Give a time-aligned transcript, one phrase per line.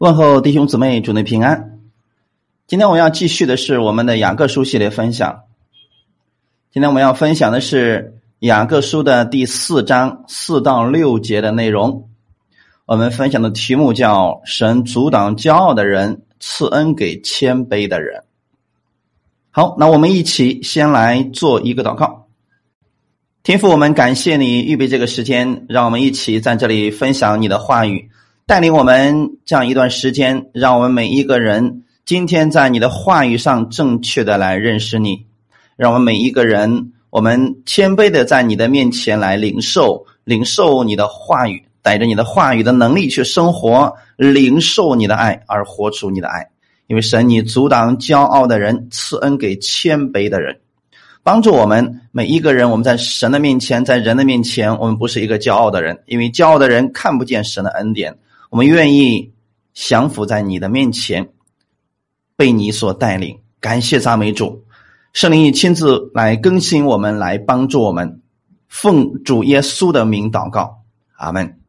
[0.00, 1.78] 问候弟兄姊妹，主内平安。
[2.66, 5.42] 今天我要继续的是我们的雅各书系列分享。
[6.70, 12.08] 今天我们要分享的是雅各书的第四章四到六节的内容。
[12.86, 18.24] 我们分享的题目叫“神阻挡骄傲的人，赐恩给谦卑的人”。
[19.52, 22.26] 好，那我们一起先来做一个祷告。
[23.42, 28.09] 天父，我们感谢你预备这个时间，让我们一起在这里分享你的话语。
[28.50, 35.24] 带领我们这样一段时间，让我们每一个人今天在你的话语上正确的来认识你，
[35.76, 46.44] 让我们每一个人，我们谦卑的在你的面前来领受，领受你的话语，带着你的话语的能力去生活，领受你的爱而活出你的爱。
[46.88, 50.58] 因为神，你阻挡骄傲的人，赐恩给谦卑的人，
[51.22, 52.68] 帮助我们每一个人。
[52.68, 58.12] 我们在神的面前，在人的面前，我们不是一个骄傲的人，因为骄傲的人看不见神的恩典。
[58.50, 59.32] 我们愿意
[59.72, 61.32] 降服在你的面前，
[62.36, 63.38] 被你所带领。
[63.60, 64.64] 感谢赞美主，
[65.12, 68.20] 圣灵亲自来更新我们，来帮助我们。
[68.66, 70.82] 奉主耶稣的名祷告，
[71.16, 71.60] 阿门。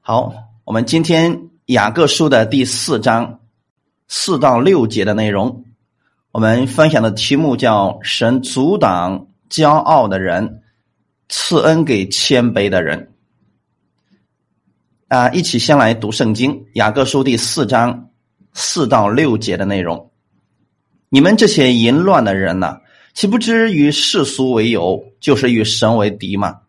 [0.00, 0.32] 好，
[0.64, 3.40] 我们今天雅各书的第四章
[4.06, 5.64] 四到六节的内容，
[6.32, 10.62] 我们分享的题目叫“神阻挡骄傲的人，
[11.28, 13.09] 赐恩给谦卑的人”。
[15.10, 18.10] 啊，一起先来读圣经雅各书第四章
[18.52, 20.12] 四到六节的内容。
[21.08, 22.78] 你们这些淫乱的人呢，
[23.12, 26.60] 岂不知与世俗为友，就是与神为敌吗？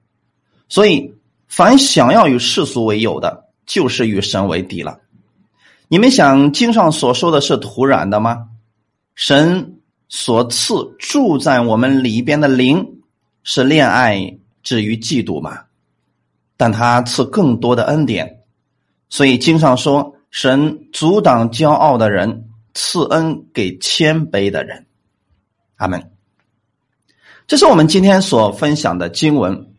[0.69, 1.13] 所以，
[1.47, 4.97] 凡想要与世俗为友的，就是与神为敌了。
[5.87, 8.47] 你们想经上所说的是突然的吗？
[9.13, 9.75] 神
[10.09, 13.01] 所赐住在我们里边的灵，
[13.43, 15.65] 是恋爱至于嫉妒吗？
[16.61, 18.43] 但他赐更多的恩典，
[19.09, 24.85] 所以经上说：“神阻挡骄傲的人，赐恩给谦卑的人。”
[25.77, 26.11] 阿门。
[27.47, 29.73] 这是我们今天所分享的经文。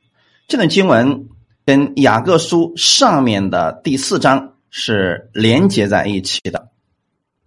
[0.49, 1.29] 这段经文
[1.65, 6.71] 跟雅各书上面的第四章是连接在一起的。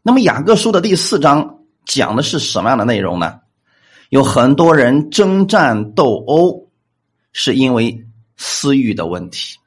[0.02, 3.42] 那么雅各书的第四章讲的是什么样的内容呢？
[4.08, 6.70] 有很多人征战斗殴，
[7.34, 8.05] 是因为。
[8.38, 9.58] 私欲的问题，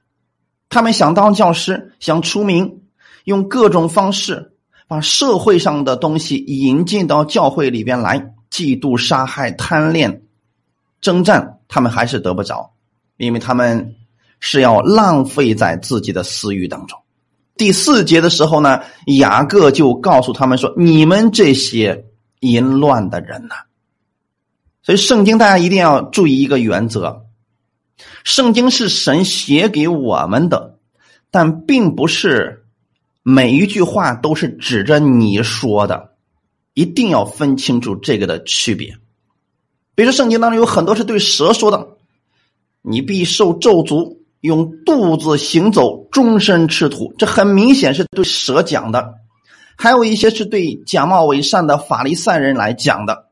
[0.69, 2.83] 他们想当教师，想出名，
[3.25, 4.53] 用各种方式
[4.87, 10.23] 把社会上的东西引进到教会里边来，嫉妒、杀害、贪恋、
[11.01, 12.73] 征战，他们还是得不着，
[13.17, 13.95] 因为他们
[14.41, 16.99] 是要浪费在自己的私欲当中。
[17.57, 22.05] 第四节的时候呢，雅各就告诉他们说：“你们这些
[22.41, 23.57] 淫乱的人呐！”
[24.83, 27.25] 所以圣经大家一定要注意一个原则。
[28.25, 30.79] 圣经是神写给我们的，
[31.31, 32.65] 但并不是
[33.23, 36.13] 每一句话都是指着你说的，
[36.75, 38.97] 一定要分清楚这个的区别。
[39.95, 41.89] 比如，圣经当中有很多是对蛇说的，
[42.83, 49.15] 你必受咒诅，用肚子行走，终身吃土，这很明显是对蛇讲的；
[49.77, 53.27] 还有一些是对假冒伪善的法利赛人来讲的，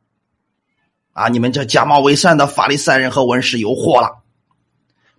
[1.12, 4.24] 啊，你们这假冒伪善的法利赛人和文士有祸了。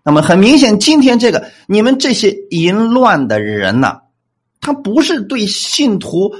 [0.07, 3.97] 那么很明显，今天这个你们这些淫乱的人呢，
[4.62, 6.34] 他不是对信徒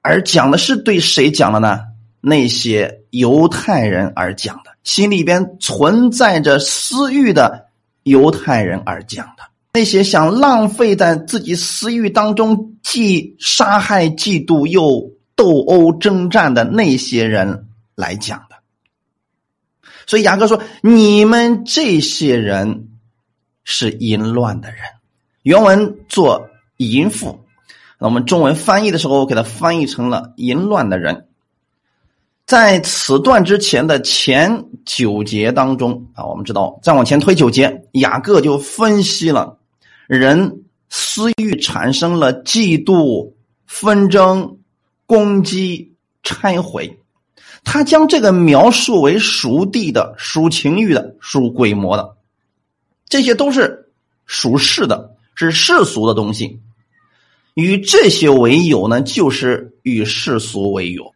[0.00, 1.80] 而讲的，是对谁讲的呢？
[2.22, 7.66] 那些犹太人而讲的，心里边存在着私欲的
[8.02, 9.42] 犹太人而讲的，
[9.74, 18.56] 那些想浪费在自己私欲当中，既杀害、嫉妒又斗殴、征战的那些人来讲的。
[20.06, 22.88] 所以雅各说：“你们这些人。”
[23.64, 24.78] 是淫乱的人，
[25.42, 27.38] 原文做淫妇，
[27.98, 31.28] 那我们中文翻译的时候，我给它翻译成了淫乱的人。
[32.44, 39.58] 在此段之前的前九节当中啊，我们知道再往前推九节，雅各就分析了
[40.08, 43.32] 人私欲产生了嫉妒、
[43.66, 44.58] 纷争、
[45.06, 45.94] 攻击、
[46.24, 46.98] 拆毁，
[47.64, 52.16] 他将这个描述为属地的、属情欲的、属鬼魔的。
[53.12, 53.90] 这些都是
[54.24, 56.60] 属世的，是世俗的东西。
[57.52, 61.12] 与这些为友呢，就是与世俗为友。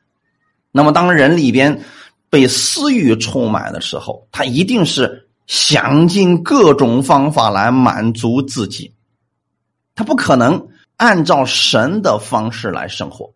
[0.70, 1.82] 那么，当人里边
[2.28, 8.92] 被私欲充满的时候，他一定是想尽各种方法来满足自己。
[9.94, 10.68] 他不可能
[10.98, 13.32] 按照神的方式来生活，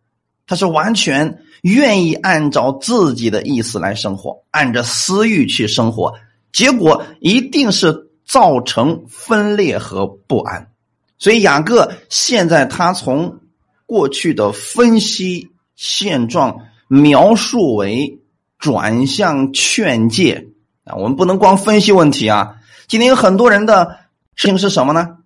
[0.47, 6.13] 他是完全愿意按照自己的意思来生活，按着私欲去生活，
[6.53, 8.10] 结果一定是。
[8.31, 10.71] 造成分裂和不安，
[11.19, 13.41] 所以雅各现在他从
[13.87, 18.21] 过去的分析现状描述为
[18.57, 20.47] 转向劝诫
[20.85, 22.55] 啊，我们不能光分析问题啊。
[22.87, 23.97] 今天有很多人的
[24.37, 25.17] 事情是什么呢？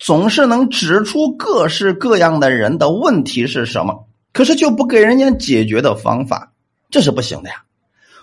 [0.00, 6.50] 总是能指出各式各样的人的问题是什么，可是就不给人家解决的方法，
[6.90, 7.62] 这是不行的呀。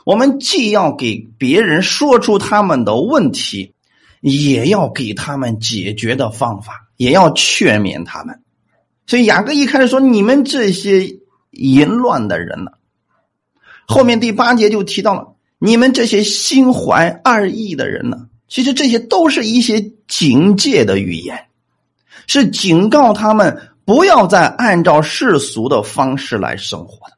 [0.03, 3.73] 我们既要给别人说出他们的问题，
[4.21, 8.41] 也要给他们解决的方法，也要劝勉他们。
[9.07, 11.17] 所以雅各一开始说：“你们这些
[11.51, 12.71] 淫乱的人呢？”
[13.87, 21.45] 后面第八节就提到了：“你们这些心怀二意的人呢？”其实这些都是一些警戒的语言。
[22.27, 27.15] 是警告他们不要再按照世俗的方式来生活的，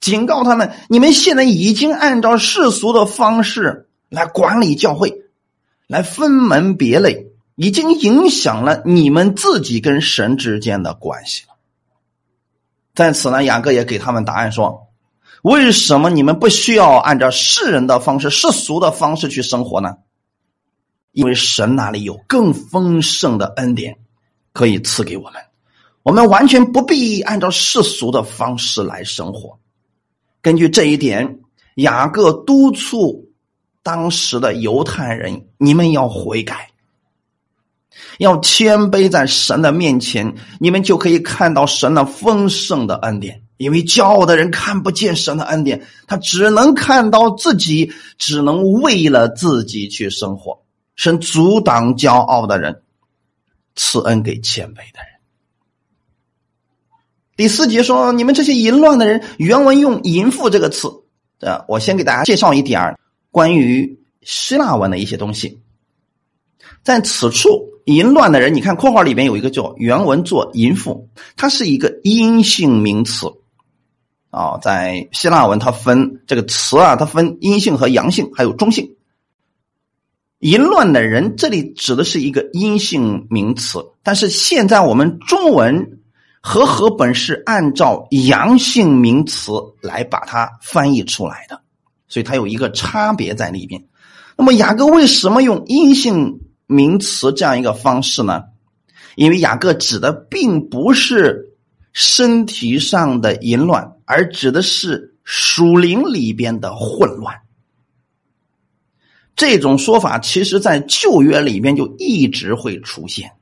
[0.00, 5.22] 警告他们，你们现在已经按照世俗的方式来管理教会，
[5.90, 11.54] 来分门别类，已经影响了你们自己跟神之间的关系了。
[12.94, 14.86] 在此呢，雅各也给他们答案说：
[15.42, 19.96] 为什么你们不需要按照世人的方式、世俗的方式去生活呢？
[21.10, 23.98] 因为神那里有更丰盛的恩典。
[24.52, 25.40] 可以赐给我们，
[26.02, 29.60] 我们完全不必按照世俗的方式来生活。
[30.42, 31.38] 根据这一点，
[31.76, 33.29] 雅各督促
[33.82, 36.70] 当时的犹太人：你们要悔改，
[38.18, 43.42] 要谦卑在神的面前，你们就可以看到神的丰盛的恩典。
[43.56, 50.62] 因为骄傲的人看不见神的恩典，他只能看到自己，只能为了自己去生活。
[50.96, 52.82] 神阻挡骄傲的人。
[53.76, 55.20] 赐恩给谦卑的人。
[57.36, 60.88] 第四节说：“你们这些淫乱的人。”原文用“淫妇”这个词。
[61.38, 62.98] 呃，我先给大家介绍一点
[63.30, 65.60] 关于希腊文的一些东西。
[66.82, 67.48] 在此处
[67.84, 73.26] ，“淫乱的人”，你看括号里边有一个叫原文做“淫妇”，它是一个阴性名词。
[74.30, 78.94] 啊，在希腊文它分这个词啊，它分阴性和阳性，还有中性。
[80.38, 85.98] 淫乱的人，这里指的是一个阴性名词，但是现在我们中文
[86.40, 89.52] 和合本是按照阳性名词
[89.82, 91.60] 来把它翻译出来的，
[92.10, 93.82] 所以它有一个差别在里边。
[94.36, 98.44] 那么雅各为什么用阴性名词这样一个方式呢？
[99.16, 101.56] 因为雅各指的并不是
[101.92, 107.34] 身体上的淫乱，而指的是属灵里边的混乱。
[109.36, 113.32] 这种说法其实，在旧约里边就一直会出现，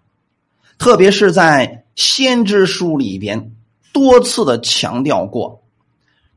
[0.78, 3.52] 特别是在先知书里边
[3.92, 5.62] 多次的强调过，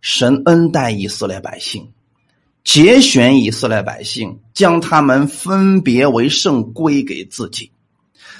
[0.01, 1.91] 神恩待以色列百姓，
[2.63, 7.71] 节选以色列百姓，将他们分别为圣归给自己，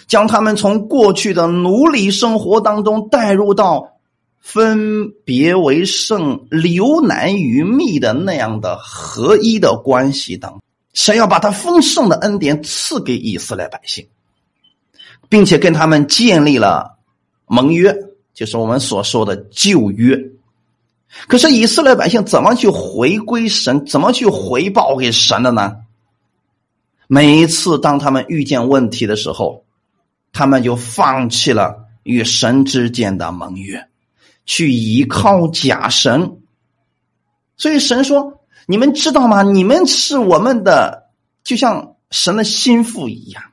[0.08, 3.98] 将他们从过去的奴隶生活当中带入到
[4.40, 10.62] 分别为圣、流难于密的那样的合一的关系当中。
[10.94, 14.06] 神要把他丰盛的恩典赐给以色列百姓，
[15.30, 17.00] 并且跟他们建立了
[17.48, 17.96] 盟约，
[18.34, 20.16] 就是我们所说的旧约。
[21.28, 23.86] 可是以色列百姓怎么去回归神？
[23.86, 25.78] 怎么去回报给神的呢？
[27.08, 29.66] 每一次当他们遇见问题的时候，
[30.32, 33.88] 他们就放弃了与神之间的盟约，
[34.46, 36.38] 去依靠假神。
[37.58, 38.38] 所以神说。
[38.68, 39.42] 你们知道吗？
[39.42, 41.10] 你们是我们的，
[41.44, 43.44] 就像神的心腹一样，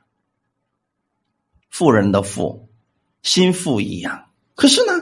[1.69, 2.69] 富人的富，
[3.23, 4.27] 心腹一样。
[4.55, 4.93] 可是呢，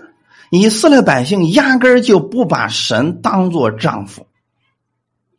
[0.49, 4.27] 以色列百姓压根儿就不把神当做丈夫，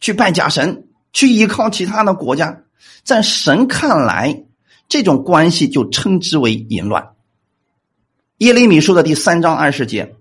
[0.00, 2.62] 去拜假神，去依靠其他的国家，
[3.02, 4.44] 在神看来，
[4.88, 7.10] 这种关系就称之为淫乱。
[8.38, 10.14] 耶利米书的第三章二十节，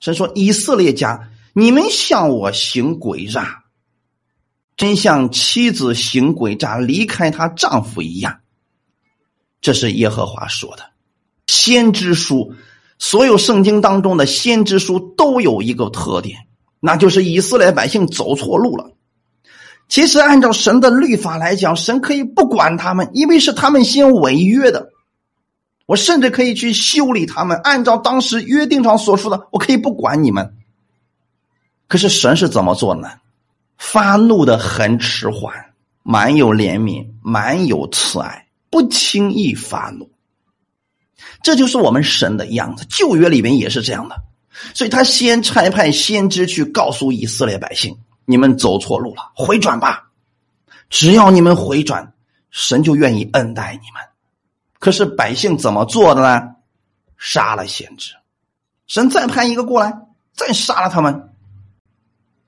[0.00, 3.64] 神说：“以色列家，你们向我行诡诈。”
[4.76, 8.40] 真像妻子行诡诈离开她丈夫一样，
[9.60, 10.90] 这是耶和华说的。
[11.46, 12.54] 先知书，
[13.00, 16.46] 所有圣经当中的先知书都有一个特点，
[16.78, 18.92] 那就是以色列百姓走错路了。
[19.88, 24.90] 其实按照神的律法来讲，神可以不管他们，因为是他们先违约的。
[25.86, 30.54] 我甚至可以去修理他们，按照当时约定上所说的，我可以不管你们。
[31.88, 33.08] 可是神是怎么做呢？
[33.78, 40.10] 发怒的很迟缓，满有怜悯，满有慈爱，不轻易发怒。
[41.42, 42.84] 这就是我们神的样子。
[42.88, 44.22] 旧约里面也是这样的，
[44.74, 47.96] 所以他先差派先知去告诉以色列百姓
[48.26, 50.10] ：“你们走错路了，回转吧。
[50.88, 52.12] 只要你们回转，
[52.50, 54.02] 神就愿意恩待你们。”
[54.78, 56.56] 可是百姓怎么做的呢？
[57.16, 58.14] 杀了先知。
[58.86, 59.94] 神再派一个过来，
[60.32, 61.28] 再杀了他们。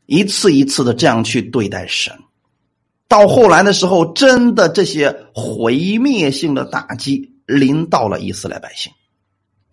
[0.06, 2.18] 一次一次的这样去对待神，
[3.06, 8.92] 到后来的时候，真的这些毁灭性的打击临到了以色列百姓。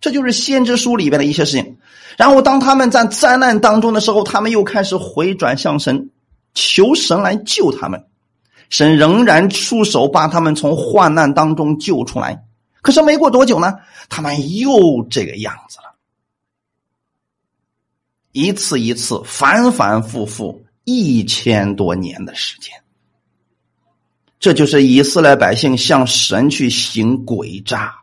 [0.00, 1.78] 这就是先知书里边的一些事情。
[2.16, 6.10] 然后，当他们在灾难当中的时候，他们又开始回转向神，
[6.54, 8.06] 求神来救他们。
[8.70, 12.44] 神仍然出手把他们从患难当中救出来。
[12.82, 13.74] 可是没过多久呢，
[14.08, 15.94] 他们又这个样子了。
[18.32, 22.72] 一次一次，反反复复，一千多年的时间。
[24.40, 27.94] 这就是以色列百姓向神去行诡诈。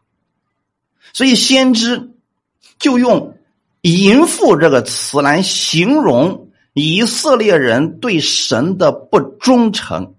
[1.12, 2.12] 所以，先知
[2.77, 3.36] 就用
[3.82, 10.13] “淫妇”这个词来形容以色列人对神的不忠诚，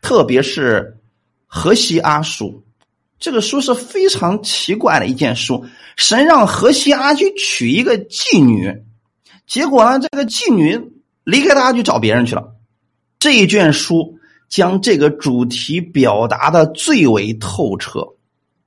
[0.00, 0.98] 特别是
[1.46, 2.62] 何西阿书。
[3.18, 5.66] 这个书是非常奇怪的一件书。
[5.96, 8.84] 神让何西阿去娶一个妓女，
[9.46, 10.92] 结果呢，这个妓女
[11.24, 12.52] 离开他去找别人去了。
[13.18, 14.18] 这一卷书
[14.52, 18.06] 将这个主题表达的最为透彻。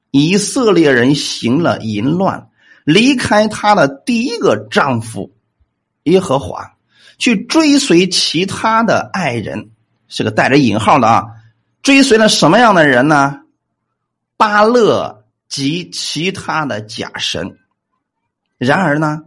[0.09, 2.49] 以色列人行了淫乱，
[2.85, 5.35] 离开他的第一个丈夫
[6.05, 6.75] 耶和华，
[7.19, 9.69] 去追随其他的爱人，
[10.07, 11.25] 是个带着引号的啊。
[11.83, 13.41] 追随了什么样的人呢？
[14.37, 17.59] 巴勒及其他的假神。
[18.57, 19.21] 然而呢，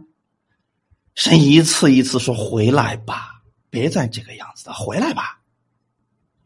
[1.15, 3.39] 神一次一次说：“回来吧，
[3.69, 5.37] 别再这个样子了，回来吧。”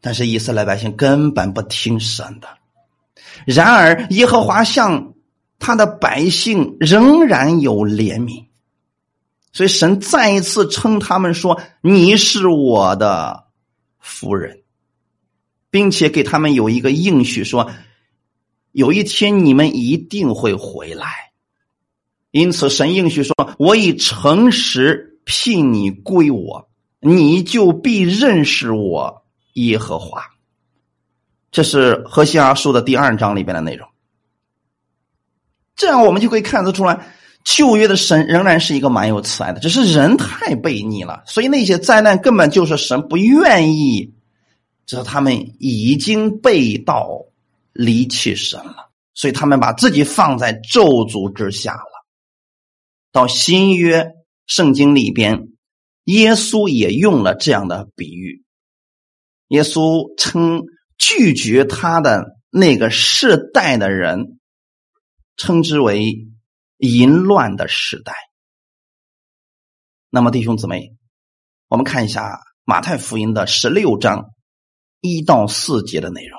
[0.04, 2.46] 但是以色列百姓根本不听神的。
[3.46, 5.14] 然而，耶和华向
[5.58, 8.44] 他的百姓仍然有怜悯，
[9.50, 13.44] 所以神再一次称他们说：“你是我的
[13.98, 14.60] 夫人，
[15.70, 17.70] 并且给他们有一个应许，说
[18.72, 21.32] 有一天你们一定会回来。”
[22.30, 26.68] 因此，神应许说：“我以诚实聘你归我，
[27.00, 29.23] 你就必认识我
[29.54, 30.22] 耶和华。”
[31.50, 33.88] 这是何西阿书的第二章里边的内容。
[35.76, 37.04] 这样我们就可以看得出来，
[37.42, 44.14] 旧约的神仍然是一个蛮有慈爱的，只是人太悖逆了，所以那些灾难根本就是神不愿意，
[44.86, 47.08] 只是他们已经被盗
[47.72, 52.06] 离弃神了，所以他们把自己放在咒诅之下了。
[53.10, 54.12] 到新约
[54.46, 55.48] 圣经里边，
[56.04, 58.43] 耶稣也用了这样的比喻，
[59.48, 60.62] 耶稣称。
[60.96, 64.38] 拒绝他的那个世代的人，
[65.36, 66.28] 称之为
[66.78, 68.14] 淫乱的时代。
[70.08, 70.94] 那么，弟兄姊妹，
[71.68, 74.26] 我们看一下马太福音的十六章
[75.00, 76.38] 一到四节的内容。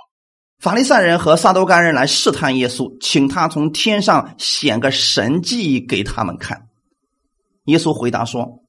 [0.57, 6.69] 法利赛人和撒都干人来试探耶稣，请他从天上显个神迹给他们看。
[7.65, 8.63] 耶稣回答说：“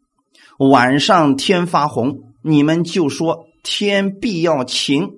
[0.59, 5.11] 晚上天发红，你们就说天必要晴。”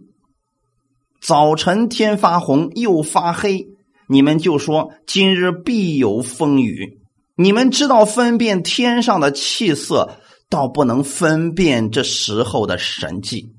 [1.20, 3.66] 早晨天发红又发黑，
[4.08, 6.98] 你们就说今日必有风雨。
[7.36, 13.52] 你们知道分辨天上的气色，倒不能分辨这时候的神迹。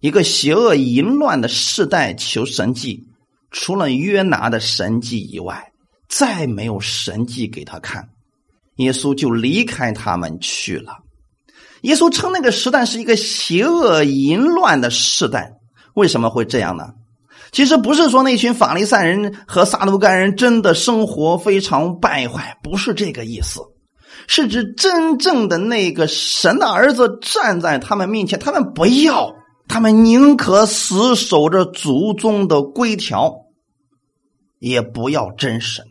[0.00, 3.04] 一个邪恶淫乱的世代求神迹，
[3.50, 5.72] 除了约拿的神迹以外，
[6.08, 8.08] 再没有神迹给他看。
[8.76, 11.03] 耶稣就离开他们去了。
[11.84, 15.52] 耶稣称那个时代是一个邪恶淫乱的时代。
[15.94, 16.84] 为什么会这样呢？
[17.52, 23.60] 其实不是说那群法利赛人和撒都干人真的生活非常败坏，不是这个意思，
[24.26, 29.34] 是指真正的那个神的儿子站在他们面前，他们不要，
[29.68, 33.32] 他们宁可死守着祖宗的规条，
[34.58, 35.84] 也不要真神。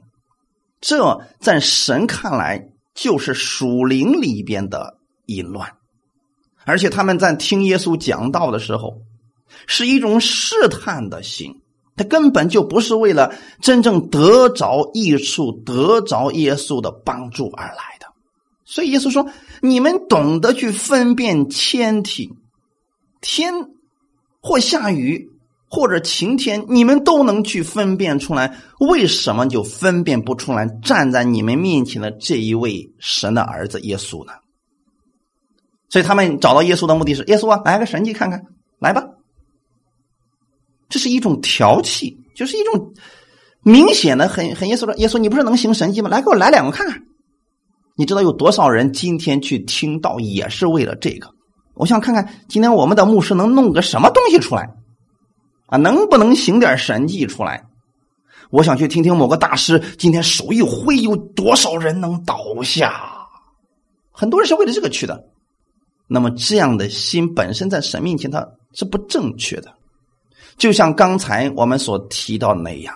[0.81, 4.97] 这在神看来就是属灵里边的
[5.27, 5.71] 淫乱，
[6.65, 9.01] 而且他们在听耶稣讲道的时候。
[9.67, 11.61] 是一种试探的心，
[11.95, 18.07] 他根本就不是为了真正得着益处、得着耶稣的帮助而来的。
[18.65, 19.29] 所以耶稣说
[19.61, 22.31] ：“你们懂得去分辨天体，
[23.21, 23.53] 天
[24.41, 25.29] 或下雨
[25.69, 28.57] 或者晴天，你们都能去分辨出来。
[28.79, 34.33] 为什么就分辨不出来站在你们面前的这一位神的儿子耶稣呢？”
[35.93, 38.41] 所以他们找到耶稣的目的是：耶稣啊，来个神迹看看，
[38.79, 39.03] 来吧。
[40.89, 42.93] 这是一种调戏，就是一种
[43.61, 46.09] 明显的、很很耶稣说：“耶稣，你不是能行神迹吗？
[46.09, 46.99] 来，给我来两个看看。”
[47.95, 51.29] 你知道有多少人今天去听到也是为了这个？
[51.75, 54.67] 我想看看今天我们的牧师能弄个什么东西出来
[55.67, 55.77] 啊？
[55.77, 57.63] 能不能行点神迹出来？
[58.49, 62.99] 我想去听听某个大师今天手一挥，有多少人能倒下。
[64.11, 65.23] 很多人是为了这个去的。
[66.13, 69.73] 那么这样的心本身在神面前它是不正确的。
[70.57, 72.95] 就像刚才我们所提到那样，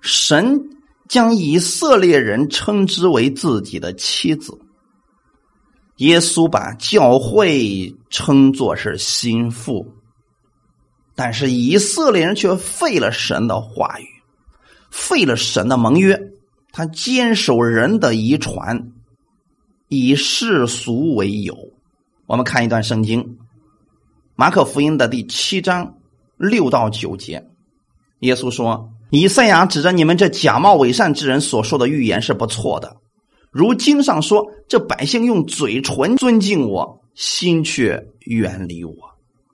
[0.00, 0.60] 神
[1.08, 4.56] 将以色列人称之为自己的妻子。
[5.96, 9.92] 耶稣把教会称作是心腹，
[11.16, 14.06] 但是以色列人却废了神的话语，
[14.92, 16.16] 废了神的盟约，
[16.70, 18.92] 他坚守人的遗传，
[19.94, 21.56] 以世俗为友。
[22.26, 23.22] 我们看一段圣经，
[24.34, 25.94] 《马可福音》的第七章
[26.36, 27.46] 六到九节，
[28.20, 32.96] 耶稣说：“以赛亚指着你们这假冒伪善之人所说的预言是不错的。”
[33.52, 38.94] 如经上说：“这百姓用嘴唇尊敬我，心却远离我。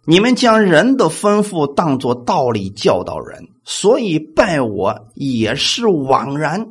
[0.06, 6.66] 你们将人的吩咐当作道理教导人，所以拜我也是枉然。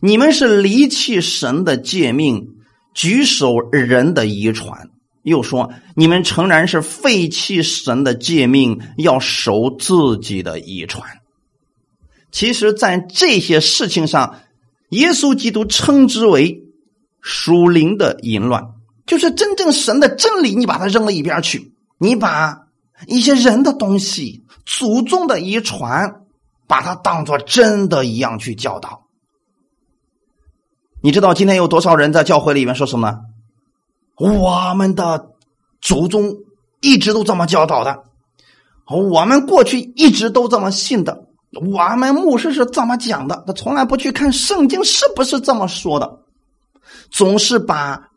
[0.00, 2.56] 你们是离弃神的诫命，
[2.94, 4.90] 举手人的遗传。
[5.22, 11.18] 又说你们诚然是废弃神的诫命，要守自己的遗传。
[12.30, 14.40] 其实，在这些事情上。”
[14.92, 16.62] 耶稣基督称之为
[17.20, 18.70] 属灵的淫乱，
[19.04, 22.62] 就是真正神的真理，你把它扔到一边去，你把
[23.06, 26.22] 一些人的东西、祖宗的遗传，
[26.66, 29.07] 把它当做真的一样去教导。
[31.00, 33.20] 你知道今天有多少人在教会里面说什么？
[34.16, 35.30] 我们的
[35.80, 36.34] 祖宗
[36.80, 38.02] 一直都这么教导的，
[38.86, 41.24] 我们过去一直都这么信的。
[41.52, 46.18] 我们牧师是这么讲的，他从来不去看圣经是不是这么说的，
[47.10, 48.08] 总是把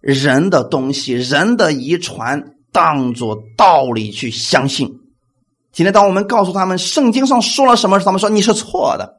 [0.00, 5.00] 人的东西、人的遗传当做道理去相信。
[5.72, 9.18] 今天，当我们告诉他们圣经上说了什么，他们说你是错的。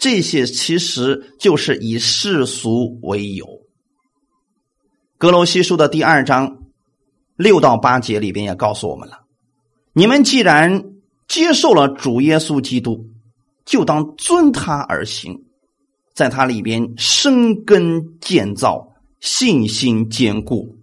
[0.00, 3.46] 这些其实就是以世俗为友。
[5.18, 6.64] 格罗西书的第二章
[7.36, 9.20] 六到八节里边也告诉我们了：
[9.92, 10.86] 你们既然。
[11.30, 13.08] 接受了主耶稣基督，
[13.64, 15.44] 就当遵他而行，
[16.12, 20.76] 在他里边生根建造，信心坚固。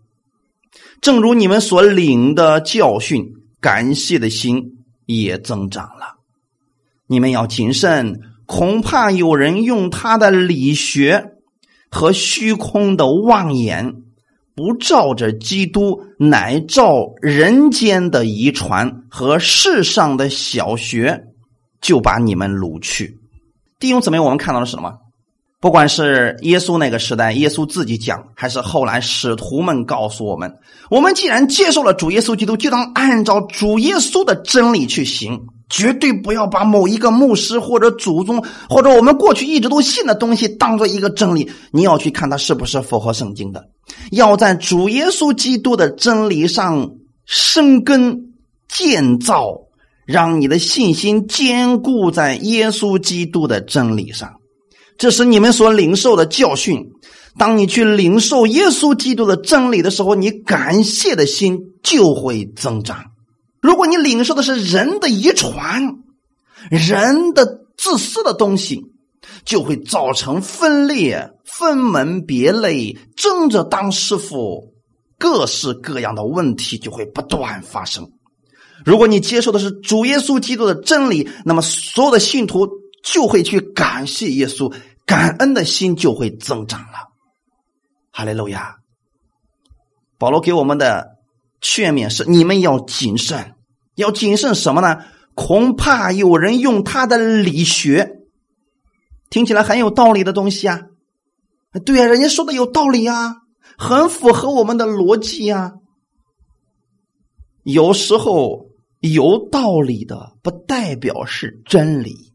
[1.01, 6.15] 正如你们所领的教训，感谢的心也增长了。
[7.07, 11.33] 你们要谨慎，恐怕有人用他的理学
[11.91, 13.93] 和虚空的妄言。
[14.55, 21.25] 不照着基督，乃照人间的遗传和世上的小学，
[21.79, 23.19] 就把你们掳去。
[23.79, 24.95] 弟兄姊妹，我们看到了什么？
[25.61, 30.51] 不管是耶稣那个时代，耶稣自己讲，还是后来使徒们告诉我们，
[30.89, 35.39] 我们既然接受了主耶稣基督，就当按照主耶稣的真理去行。
[35.69, 43.63] 绝对不要把某一个牧师或者祖宗或者我们过去一直都信的东西当做一个真理，你要去看它是不是符合圣经的。
[44.11, 46.89] 要在主耶稣基督的真理上
[47.25, 48.33] 生根
[48.69, 49.55] 建造，
[50.05, 54.31] 让你的信心坚固在耶稣基督的真理上。
[54.97, 56.85] 这是你们所领受的教训。
[57.37, 62.97] 当你去领受耶稣基督的真理的时候，你感谢的心就会增长。
[63.61, 65.97] 如果你领受的是人的遗传，
[66.69, 68.81] 人的自私的东西，
[69.45, 74.73] 就会造成分裂、分门别类、争着当师傅，
[75.17, 78.11] 各式各样的问题就会不断发生。
[78.85, 82.67] 如果你接受的是主耶稣基督的真理，那么所有的信徒
[83.03, 84.73] 就会去感谢耶稣，
[85.05, 87.09] 感恩的心就会增长了。
[88.11, 88.77] 哈利路亚！
[90.17, 91.16] 保罗给我们的
[91.61, 93.55] 劝勉是：你们要谨慎。
[93.95, 95.03] 要谨慎什么呢？
[95.33, 98.21] 恐怕有人用他的理学，
[99.29, 100.81] 听起来很有道理的东西啊。
[101.85, 103.35] 对啊，人家说的有道理啊，
[103.77, 105.73] 很符合我们的逻辑呀。
[107.63, 112.33] 有时候有道理的不代表是真理。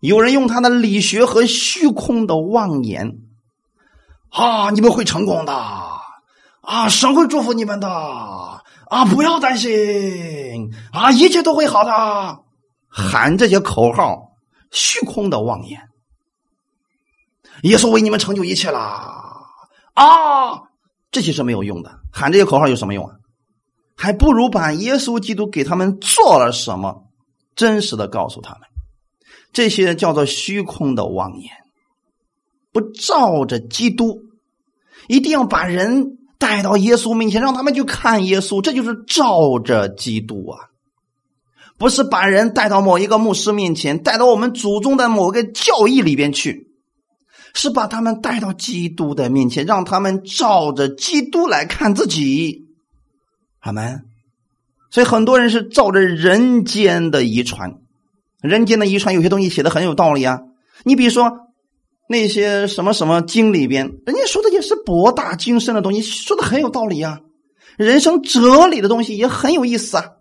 [0.00, 3.18] 有人用他的理学和虚空的妄言，
[4.30, 5.52] 啊，你们会成功的
[6.62, 7.88] 啊，神会祝福你们的。
[8.92, 9.06] 啊！
[9.06, 11.10] 不要担心啊！
[11.12, 12.44] 一切都会好的。
[12.88, 14.32] 喊这些口号，
[14.70, 15.80] 虚空的妄言。
[17.62, 19.46] 耶稣为你们成就一切啦！
[19.94, 20.64] 啊，
[21.10, 21.90] 这些是没有用的。
[22.12, 23.16] 喊这些口号有什么用啊？
[23.96, 27.06] 还不如把耶稣基督给他们做了什么，
[27.56, 28.68] 真实的告诉他们。
[29.54, 31.50] 这些叫做虚空的妄言，
[32.72, 34.20] 不照着基督，
[35.08, 36.18] 一定要把人。
[36.42, 40.70] 带到耶稣面前，让他们去看耶稣，这就是照着基督啊！
[41.78, 46.66] 不是把人带到某一个牧师面前，带到我们祖宗的某个教义里边去，
[47.54, 52.66] 是把他们带到基督的面前，让他们照着基督来看自己。
[53.60, 54.02] 阿门。
[54.90, 57.78] 所以很多人是照着人间的遗传，
[58.42, 60.40] 人间的遗传有些东西写的很有道理啊。
[60.82, 61.30] 你比如说
[62.08, 67.20] 那些什么什么经里边，人家说的是博大精深的东西，说的很有道理啊。
[67.76, 70.12] 人生哲理的东西也很有意思啊。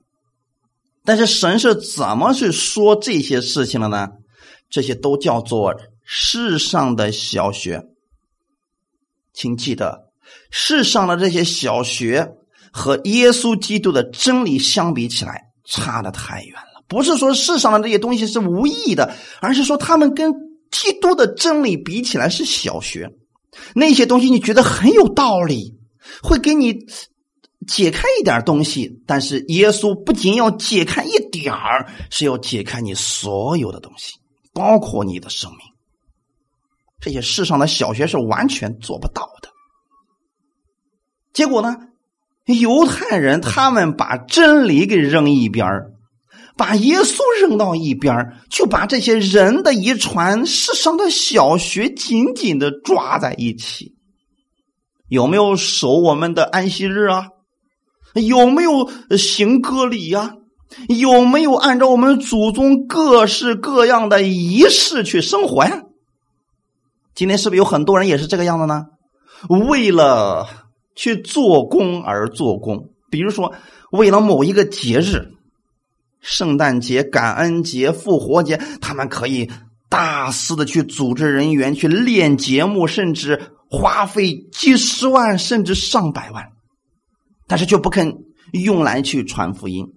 [1.06, 4.10] 但是神是怎么去说这些事情的呢？
[4.70, 7.84] 这些都叫做世上的小学，
[9.34, 10.06] 请记得，
[10.50, 12.34] 世上的这些小学。
[12.74, 16.82] 和耶稣基督的真理相比起来，差的太远了。
[16.88, 20.32] 不是说世上的这些东西是无意的，而是说他们跟
[20.72, 23.10] 基督的真理比起来是小学。
[23.74, 25.78] 那些东西你觉得很有道理，
[26.24, 26.86] 会给你
[27.68, 29.02] 解开一点东西。
[29.06, 34.14] 但是耶稣不仅要解开一点儿，是要解开你所有的东西，
[34.54, 35.60] 包括你的生命。
[37.00, 39.50] 这些世上的小学是完全做不到的。
[41.34, 41.78] 结果呢？
[42.60, 45.91] 犹太人他们把真理给扔一边儿
[46.58, 48.14] 把耶稣扔到一边
[48.50, 53.96] 就把这些人的遗传、世上的小学紧紧的抓在一起。
[55.08, 57.28] 有没有守我们的安息日啊？
[58.14, 60.36] 有没有行割礼呀？
[60.88, 65.84] 有没有按照我们祖宗各式各样的仪式去生活呀？
[67.16, 68.86] 今天是不是有很多人也是这个样子呢？
[69.70, 70.48] 为了。
[70.94, 73.54] 去做工而做工，比如说
[73.92, 75.32] 为了某一个节日，
[76.22, 79.50] 圣诞节、感恩节、复活节，他们可以
[79.90, 86.52] 大肆的去组织人员去练节目，甚至花费几十万甚至上百万，
[87.48, 88.20] 但是却不肯
[88.54, 89.88] 用来去传福音。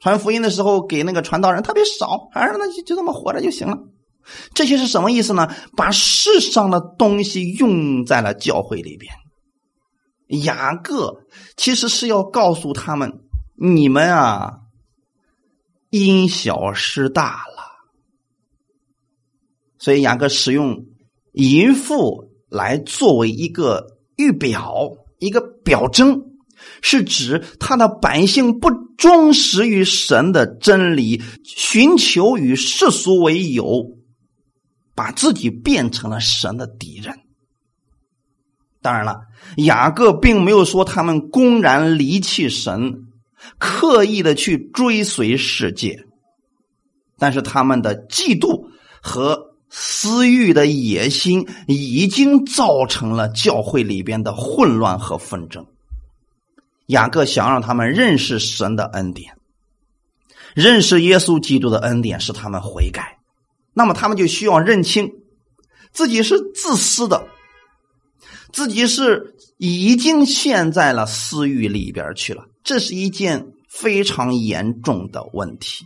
[0.00, 3.78] 传福音的时候，给那个传道人特别少，反正那就就这么活着就行了。
[4.54, 5.48] 这些是什么意思呢？
[5.76, 9.12] 把世上的东西用在了教会里边。
[10.44, 11.24] 雅各
[11.56, 13.20] 其实是要告诉他们：
[13.56, 14.54] 你们啊，
[15.92, 17.62] 因小失大了。
[19.78, 20.86] 所以雅各使用
[21.32, 26.22] 淫妇来作为一个预表、一个表征，
[26.80, 33.98] 是指他的百姓不忠实于神的真理，寻求与世俗为友，
[34.94, 37.20] 把自己变成了神的敌人。
[38.80, 39.20] 当然了，
[39.58, 43.08] 雅各并没有说他们公然离弃神，
[43.58, 46.04] 刻意的去追随世界，
[47.18, 48.68] 但是他们的嫉妒
[49.00, 55.66] 和私欲的野心已经造成了教会里边的混乱和纷争。
[56.86, 59.36] 雅各想让他们认识神的恩典，
[60.54, 63.18] 认识耶稣基督的恩典，使他们悔改。
[63.72, 65.10] 那么他们就需要认清
[65.92, 67.26] 自己是自私的。
[68.52, 75.84] 自己是已经陷在了私欲里边去了，这是一件非常严重的问题。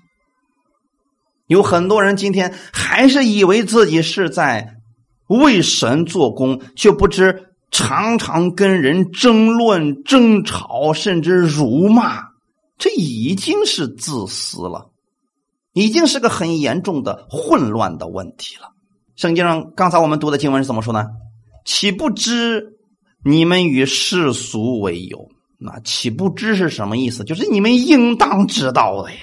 [1.46, 4.74] 有很多人今天还是以为自己是在
[5.28, 12.22] 为神做工，却不知常常跟人争论、争吵，甚至辱骂，
[12.78, 14.90] 这已经是自私了，
[15.72, 18.70] 已经是个很严重的混乱的问题了。
[19.14, 21.06] 圣经上刚才我们读的经文是怎么说呢？
[21.64, 22.76] 岂不知
[23.24, 25.28] 你们与世俗为友？
[25.66, 27.24] 那岂不知是什么意思？
[27.24, 29.18] 就是你们应当知道的呀。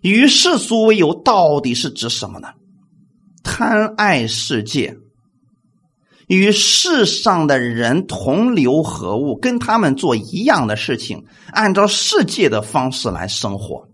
[0.00, 2.48] 与世俗为友到底是指什么呢？
[3.44, 4.96] 贪爱世界，
[6.26, 13.86] 与世上的人同流合污，跟他们做一样的事情，按照世界的方式来生活。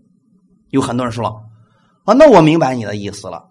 [0.69, 1.43] 有很多人说
[2.05, 3.45] 啊，那我明白你的意思了。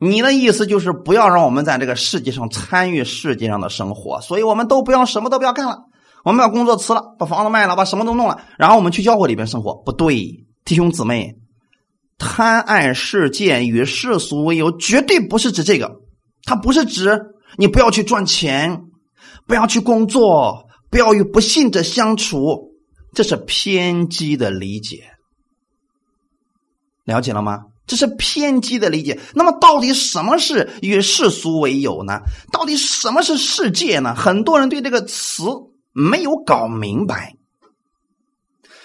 [0.00, 5.84] 你的意思就是不要让我们在这个世界上参与世界上的生活，所以我们都不要什么都不要干了，
[6.24, 9.74] 我们把工作辞了，把房子卖了，把什么都弄了，然后我们去教会里边生活。
[9.84, 11.36] 不对，弟兄姊妹，
[12.18, 16.00] 贪爱世界与世俗为友，绝对不是指这个，
[16.44, 17.18] 它不是指
[17.56, 18.82] 你不要去赚钱，
[19.46, 22.72] 不要去工作，不要与不信者相处，
[23.14, 25.04] 这是偏激的理解，
[27.04, 27.64] 了解了吗？
[27.86, 29.18] 这是偏激的理解。
[29.34, 32.20] 那么，到底什么是与世俗为友呢？
[32.52, 34.14] 到底什么是世界呢？
[34.14, 35.44] 很多人对这个词
[35.98, 37.34] 没有搞明白，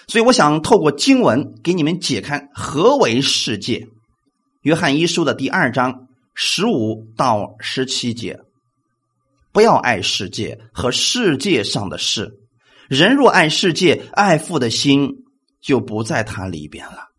[0.08, 3.86] 所以我想透过经文给你们解开何为世界。
[4.62, 8.40] 约翰一书的第二章十五到十七节：
[9.52, 12.32] 不要爱世界和世界上的事。
[12.88, 15.08] 人若爱世界，爱父的心
[15.62, 17.10] 就不在他里边了。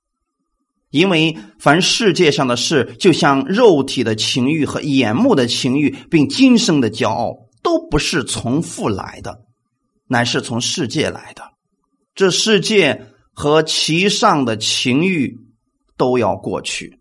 [0.89, 9.39] 因为凡世界上的事，就像肉体的情欲和眼目的情欲，并今生的骄傲，都不是从父来的，
[10.07, 11.51] 乃是从世界来的。
[12.13, 15.37] 这世界和其上的情欲
[15.97, 16.99] 都要过去，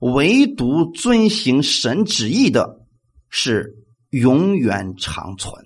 [0.00, 2.80] 唯独遵行神旨意的，
[3.28, 3.76] 是
[4.10, 5.64] 永远长存。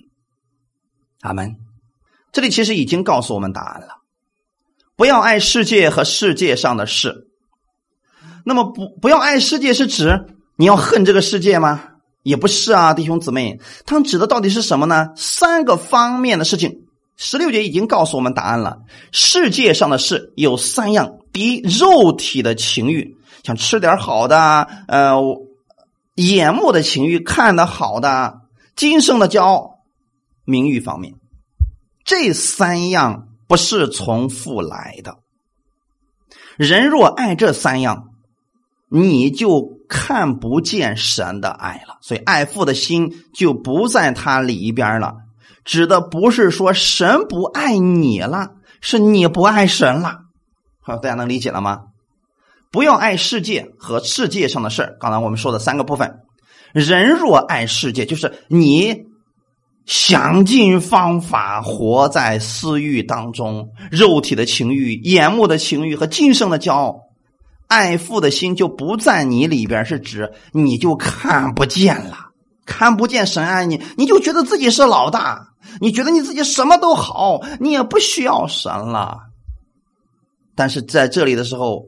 [1.20, 1.56] 阿门。
[2.32, 4.02] 这里其实已经告诉我们答案了：
[4.96, 7.28] 不要爱世界和世界上的事。
[8.44, 11.93] 那么不不要爱世界是指你要恨这个世界吗？
[12.24, 15.10] 也不是啊，弟兄姊妹，他指的到底是什么呢？
[15.14, 16.80] 三个方面的事情。
[17.16, 18.78] 十六节已经告诉我们答案了。
[19.12, 24.36] 世界上的事有三样：第一，肉体的情欲，想吃点好的；
[24.88, 25.14] 呃，
[26.16, 28.40] 眼目的情欲，看的好的；
[28.74, 29.84] 今生的骄傲，
[30.44, 31.14] 名誉方面。
[32.04, 35.18] 这三样不是从父来的。
[36.56, 38.08] 人若爱这三样，
[38.90, 45.14] 你就看不见神的爱了，所以爱父的心就不在他里边了。
[45.64, 50.18] 指的不是说神不爱你了，是你不爱神了。
[50.80, 51.80] 好，大家能理解了吗？
[52.70, 56.20] 不要爱世界和世界上的事刚才我们说的三个部分，
[56.72, 59.04] 人若爱世界，就是你
[59.86, 66.96] 想尽方法活在私欲当中，肉体的情欲、眼目的情欲和今生的骄傲。
[67.66, 72.16] 爱父的心就不在你里边，是指你就看不见了，
[72.66, 75.48] 看不见神爱你，你就觉得自己是老大，
[75.80, 79.18] 你觉得你自己什么都好，你也不需要神了。
[80.54, 81.86] 但是在这里的时候，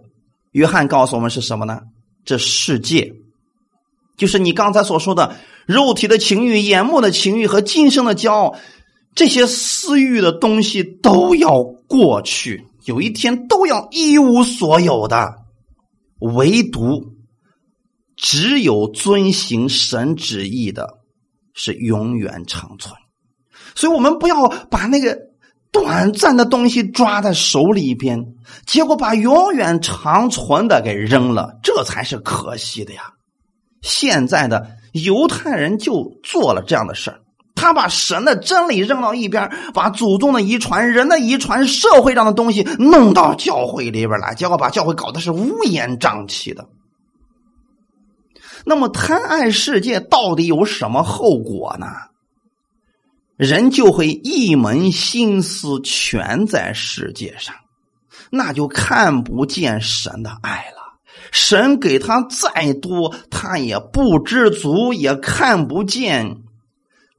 [0.53, 1.81] 约翰告诉我们是什么呢？
[2.25, 3.13] 这世界
[4.17, 5.37] 就是你刚才所说的
[5.67, 8.57] 肉体的情欲、眼目的情欲和今生的骄傲，
[9.15, 15.46] 这些私欲的东西都要过去，有一天都要一无所有的。
[16.19, 17.15] 唯独
[18.17, 21.01] 只有遵行神旨意的，
[21.53, 22.95] 是永远长存。
[23.75, 25.19] 所以，我们不要把那个
[25.71, 33.13] 短暂的东西抓在手里边，结果把永远长存的给扔了，这才是可惜的呀。
[33.83, 37.21] 现在的犹太人就做了这样的事儿。
[37.57, 46.69] 他把神的真理扔到一边，把祖宗的遗传、人的遗传、社会上的东西弄到教会里边来，结果把教会搞得是乌烟瘴气的。
[48.65, 51.87] 那么贪爱世界到底有什么后果呢？
[53.37, 57.55] 人就会一门心思全在世界上，
[58.31, 60.99] 那就看不见神的爱了。
[61.33, 66.43] 神给他再多，他也不知足，也看不见。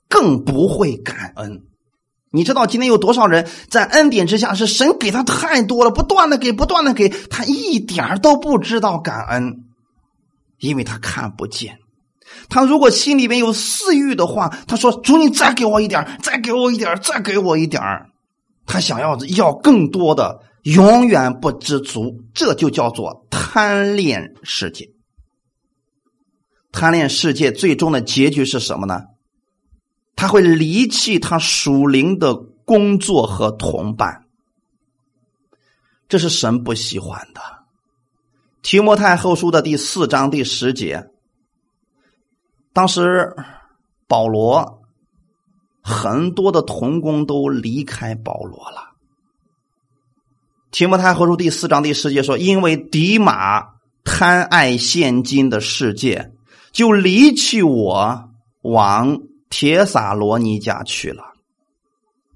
[0.07, 1.63] 更不会感恩。
[2.31, 9.63] 你知道今天有多少人在恩典之下是神给他太多了，不断的给，不断的给他一点都不知道感恩，
[10.59, 11.79] 因为他看不见。
[12.49, 17.81] 他如果心里面有私欲的话，他说：“主，你再给我一点，再给我一点，再给我一点。”
[18.67, 22.21] 他想要要更多的，永远不知足。
[22.33, 24.89] 这就叫做贪恋世界。
[26.73, 29.03] 贪恋世界最终的结局是什么呢？
[30.17, 34.25] 他会离弃他属灵的工作和同伴，
[36.09, 37.41] 这是神不喜欢的。
[38.63, 41.07] 提摩太后书的第四章第十节，
[42.73, 43.35] 当时
[44.07, 44.81] 保罗
[45.83, 48.95] 很多的童工都离开保罗了。
[50.71, 56.31] 提摩太后书第四章第十节说：“因为迪马贪爱现今的世界，
[56.71, 58.31] 就离弃我
[58.63, 61.33] 往。”铁撒罗尼家去了，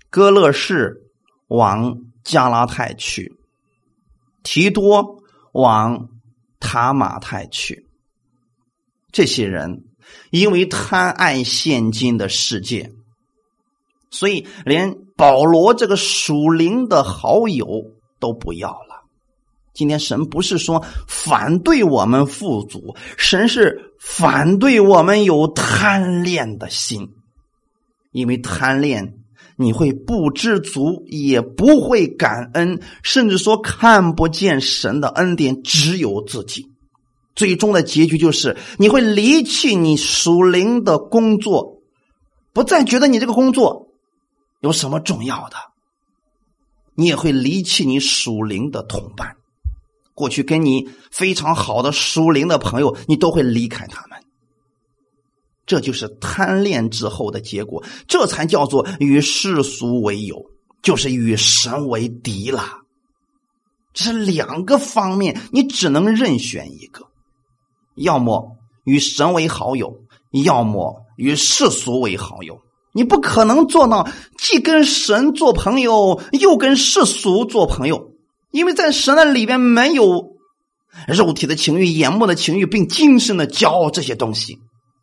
[0.10, 1.12] 哥勒士
[1.48, 3.34] 往加拉太去，
[4.44, 5.22] 提多
[5.52, 6.10] 往
[6.60, 7.88] 塔马太去。
[9.12, 9.84] 这些人
[10.30, 12.92] 因为贪爱现今的世界，
[14.10, 17.68] 所以连保罗这个属灵的好友
[18.20, 18.91] 都不要了。
[19.74, 27.10] 今天神不是说反对我们富足，神是反对我们有贪恋的心，
[28.12, 29.14] 因为贪恋
[29.56, 36.70] 你会不知足，也不会感恩，甚至说看不见神的恩典，只有自己。
[37.34, 41.82] 最终的结局就是你会离弃你属灵的工作，
[42.52, 43.88] 不再觉得你这个工作
[44.60, 45.56] 有什么重要的，
[46.94, 49.38] 你也会离弃你属灵的同伴。
[50.22, 54.20] 过去跟你非常好的属灵的朋友，你都会离开他们。
[55.66, 60.46] 这就是贪恋之后的结果，这才叫做与世俗为友，
[60.84, 62.64] 就是与神为敌了。
[63.94, 67.08] 这是两个方面，你只能任选一个，
[67.96, 70.04] 要么与神为好友，
[70.44, 72.62] 要么与世俗为好友。
[72.94, 74.08] 你不可能做到
[74.38, 78.11] 既跟神做朋友，又跟世俗做朋友，
[78.52, 80.38] 因为在神的里边没有
[81.08, 84.60] 肉体的情欲、眼目的情欲，并精神的骄傲这些东西，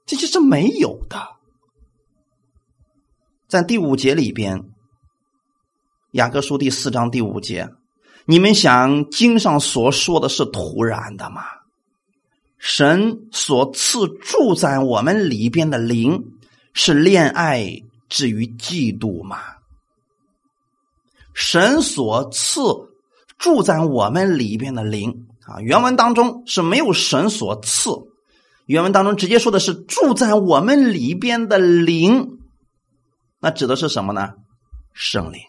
[0.07, 1.21] 这些是没有的。
[3.49, 4.65] 在第五节里边，
[6.13, 7.69] 雅各书第四章第五节，
[8.27, 11.43] 你们想经上所说的是突然的吗？
[12.59, 16.35] 神所赐住在我们里边的灵。
[16.75, 17.67] 是恋爱
[18.09, 19.41] 至于嫉妒吗？
[21.35, 22.61] 神所赐
[23.39, 27.91] 住在我们里边的灵啊，原文当中是没有神所赐，
[28.67, 32.39] 原文当中直接说的是住在我们里边的灵，
[33.41, 34.33] 那指的是什么呢？
[34.93, 35.41] 圣灵。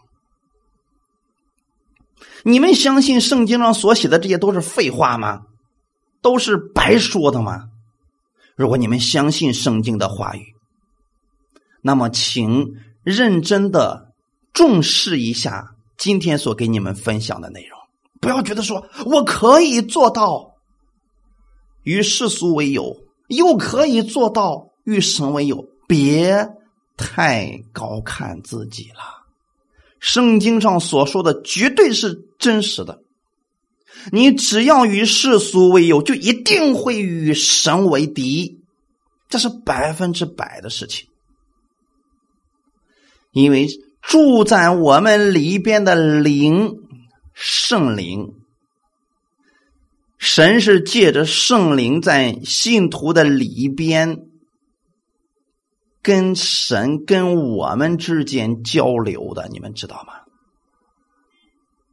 [2.44, 5.42] 你们相信圣经上所写的这些都是废话吗？
[6.22, 7.64] 都是白说的吗？
[8.56, 10.54] 如果你们相信圣经的话语。
[11.82, 14.12] 那么，请认真的
[14.52, 17.79] 重视一下今天所给你们分享的内容，
[18.20, 20.54] 不要觉得说我可以做到
[21.82, 22.96] 与世俗为友，
[23.28, 26.48] 又可以做到与神为友，别
[26.96, 29.24] 太高看自己了。
[29.98, 33.00] 圣经上所说的绝对是真实的，
[34.12, 38.60] 你只要与世俗为友，就一定会与神为敌，
[39.28, 41.08] 这是百分之百的事情。
[43.32, 43.68] 因为
[44.02, 46.79] 住在我们里边的灵，
[47.42, 48.34] 圣灵，
[50.18, 54.26] 神是借着圣灵在信徒的里边，
[56.02, 60.12] 跟神跟我们之间交流的，你们知道吗？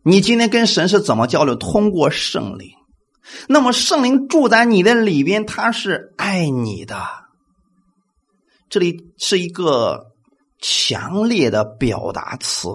[0.03, 1.55] 你今天跟神是怎么交流？
[1.55, 2.71] 通过圣灵。
[3.47, 7.07] 那么圣灵住在你的里边，他是爱你的。
[8.67, 10.11] 这里是一个。
[10.59, 12.69] 强烈的表达词，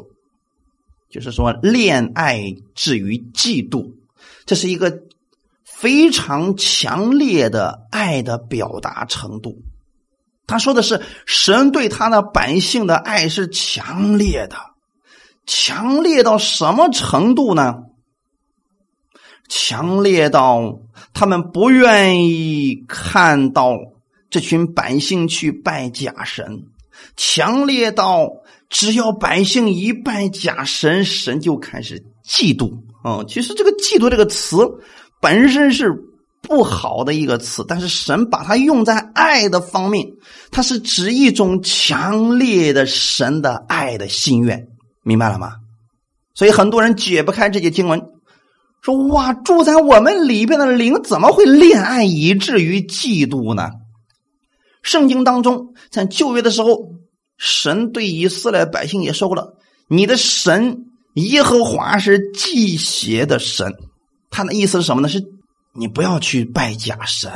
[1.12, 3.92] 就是说恋爱至于嫉妒，
[4.46, 5.02] 这是一个
[5.62, 9.62] 非常强烈的爱的表达程度。
[10.46, 14.56] 他说的是神对他的百姓的爱是强烈的，
[15.46, 17.82] 强烈到什么程度呢？
[19.48, 20.80] 强烈到
[21.12, 23.76] 他们不愿意看到
[24.30, 26.64] 这群百姓去拜假神。
[27.16, 28.41] 强烈到
[28.72, 32.72] 只要百姓一拜假神，神就开始嫉妒
[33.04, 33.22] 啊！
[33.28, 34.56] 其实这个“嫉妒”这个词
[35.20, 35.92] 本身是
[36.40, 40.08] 不好的一个词，但是神把它用在爱的方面，
[40.50, 44.66] 它是指一种强烈的神的爱的心愿，
[45.04, 45.52] 明白了吗？
[46.34, 48.00] 所以很多人解不开这些经文，
[48.80, 53.68] 说：“哇，住在我们里边的灵怎么会恋爱以至于嫉妒呢？”
[54.82, 56.94] 圣经当中，在旧约的时候，
[57.44, 59.58] 神对以色列百姓也说过了
[59.90, 63.74] ：“你的神耶和华是祭邪的神。”
[64.30, 65.08] 他的意思是什么呢？
[65.08, 65.20] 是
[65.74, 67.32] 你不要去拜假神，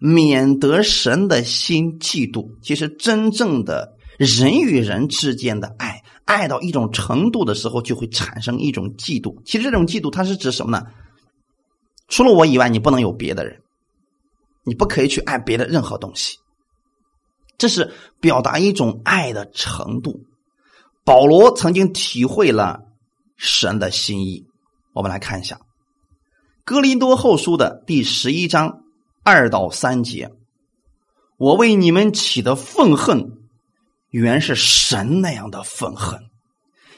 [0.00, 2.48] 免得神的心嫉妒。
[2.64, 9.40] 其实，真正的人与人之间的爱，爱到一种程度的时候，就会产生一种嫉妒。
[9.44, 10.84] 其实，这种嫉妒它是指什么呢？
[12.08, 13.60] 除了我以外，你不能有别的人。
[14.64, 16.36] 你不可以去爱别的任何东西，
[17.60, 20.22] 这是表达一种爱的程度。
[21.04, 22.80] 保罗曾经体会了
[23.36, 24.46] 神的心意。
[24.94, 25.56] 我们来看一下
[26.64, 28.80] 《哥林多后书》的第十一章
[29.22, 30.30] 二到三节
[31.36, 33.32] ：“我为你们起的愤恨，
[34.08, 36.18] 原是神那样的愤恨。”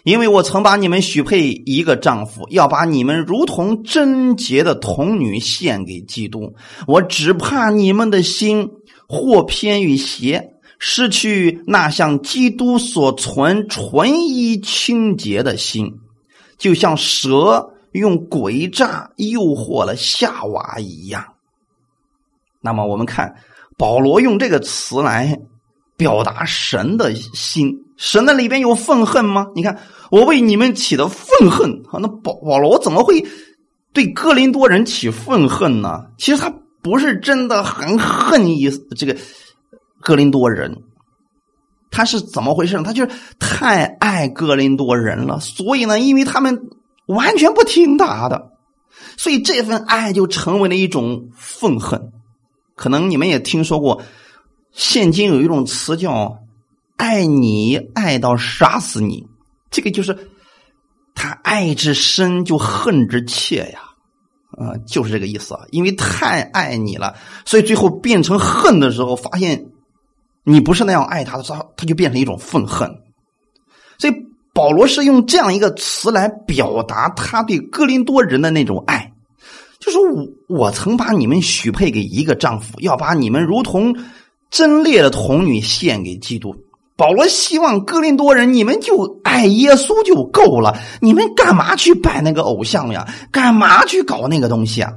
[0.04, 6.54] 因为我曾把你们许配一个丈夫，要把你们如同贞洁的童女献给基督。
[6.88, 8.68] 我只怕你们的心
[9.08, 10.51] 或偏于邪，
[10.84, 16.00] 失去那像基督所存纯一清洁的心，
[16.58, 21.34] 就像蛇用诡诈诱惑了夏娃一样。
[22.60, 23.36] 那么，我们看
[23.78, 25.38] 保罗用这个词来
[25.96, 27.84] 表达神的心。
[27.96, 29.46] 神的里边有愤恨吗？
[29.54, 29.78] 你看，
[30.10, 33.24] 我为你们起的愤恨啊，那保保罗怎么会
[33.92, 36.06] 对哥林多人起愤恨呢？
[36.18, 36.52] 其实他
[36.82, 39.16] 不是真的很恨意思，这个
[40.02, 40.82] 哥林多人，
[41.90, 42.82] 他是怎么回事？
[42.82, 46.68] 他就是太爱哥林多人了，所以呢，因为他们
[47.06, 48.50] 完全不听他的，
[49.16, 52.12] 所以这份爱就成为了一种愤恨。
[52.76, 54.02] 可能你们也听说过，
[54.72, 56.38] 现今有一种词叫。
[56.94, 59.26] 爱你爱到杀死你，
[59.72, 60.16] 这个就是
[61.16, 63.80] 他爱之深就恨之切呀，
[64.52, 65.62] 啊，就是这个意思啊。
[65.72, 69.71] 因为太爱你了，所以最后变成恨的时候，发现
[70.44, 72.90] 你不是那样爱他的时候，他就变成一种愤恨。
[73.98, 74.14] 所以
[74.52, 79.12] 保罗是用这样一个词来表达他对哥林多人的那种爱，
[79.78, 83.96] 就是我我曾把你们许配给一个丈夫，要把你们如同
[84.50, 86.54] 贞烈的童女献给基督。
[86.94, 93.08] 保罗希望哥林多人，你们就爱耶稣就够了，你们干嘛去拜那个偶像呀？
[93.30, 94.92] 干嘛去搞那个东西啊？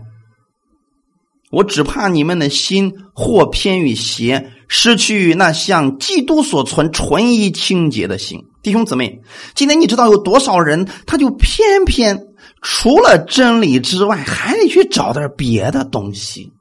[1.56, 8.44] 我只怕你们的心或偏于邪，失去那像基督所存纯一清洁的心。
[8.62, 9.22] 弟兄姊妹，
[9.54, 12.28] 今天你知道有多少人，他就偏偏
[12.62, 16.52] 除了真理之外，还得去找点别的东西。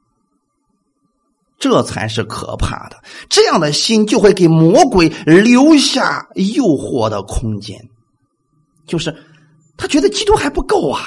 [1.59, 7.77] 这才是可怕的，这样的心就会给魔鬼留下诱惑的空间。
[8.87, 9.13] 就是
[9.77, 11.01] 他觉得基督还不够啊，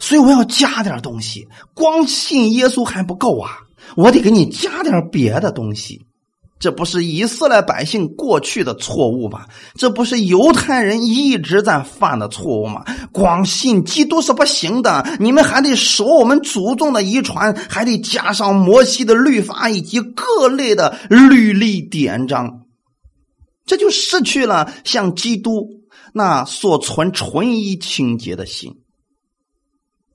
[0.00, 1.46] 所以我要加点东西。
[1.74, 3.58] 光信耶稣还不够啊，
[3.96, 6.00] 我得给你加点别的东西。
[6.58, 9.46] 这不是以色列百姓过去的错误吗？
[9.76, 12.84] 这不是犹太人一直在犯的错误吗？
[13.12, 22.66] 光信基督是不行的，你们还得守我们祖宗的遗传，还得加上摩西的律法以及各类的律例典章，
[23.64, 25.66] 这就失去了像基督
[26.12, 28.79] 那所存纯一清洁的心。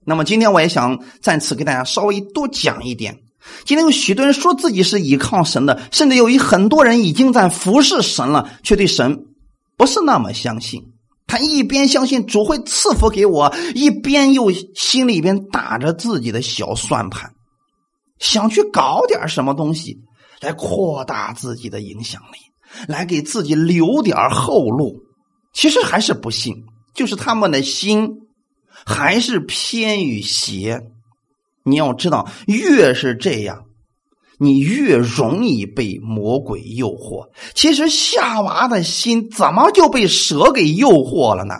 [0.05, 3.19] 那么今天我也想再次给大家稍微多讲一点。
[3.63, 9.25] 今天有许多人说自己是依靠神的，甚至有一很多人已经在服侍神了，却对神
[9.77, 10.81] 不是那么相信。
[11.27, 17.31] 他一边相信主会赐福给我，一边又心里边打着自己的小算盘，
[18.19, 19.97] 想去搞点什么东西
[20.39, 22.37] 来扩大自己的影响力，
[22.87, 25.01] 来给自己留点后路。
[25.53, 28.07] 其实还是不信，就是他们的心
[28.85, 30.83] 还是偏于邪。
[31.63, 33.63] 你要知道，越是这样，
[34.37, 37.29] 你越容易被魔鬼诱惑。
[37.55, 41.55] 其实夏娃的心怎么就被蛇给诱惑了呢？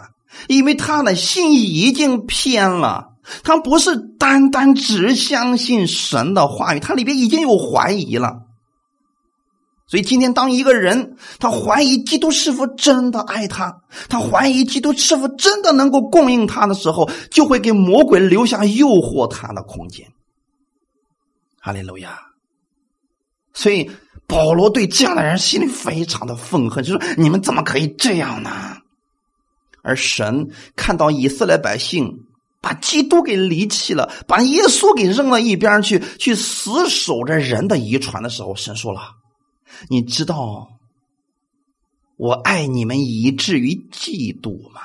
[0.47, 8.44] 因为他的心已经偏了，他不是单单只相信神的话语，他里边已经有怀疑了。
[9.87, 20.07] 所以今天，当一个人他怀疑基督是否真的爱他，他怀疑基督是否真的能够供应他的时候，就会给魔鬼留下诱惑他的空间。
[21.59, 22.19] 哈利路亚！
[23.53, 23.91] 所以
[24.27, 28.77] 保罗对这样的人心里非常的愤恨，就说：“你们怎么可以这样呢？”
[29.83, 32.11] 而神看到以色列百姓
[32.59, 39.01] 把基督给离弃了，把耶稣给扔到一边去，去死守着人的遗传的时候，神说了。
[39.89, 40.67] 你知道
[42.17, 44.81] 我爱你们以至于嫉妒吗？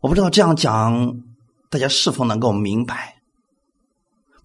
[0.00, 1.22] 我不知道这样讲
[1.70, 3.16] 大家是否能够明白？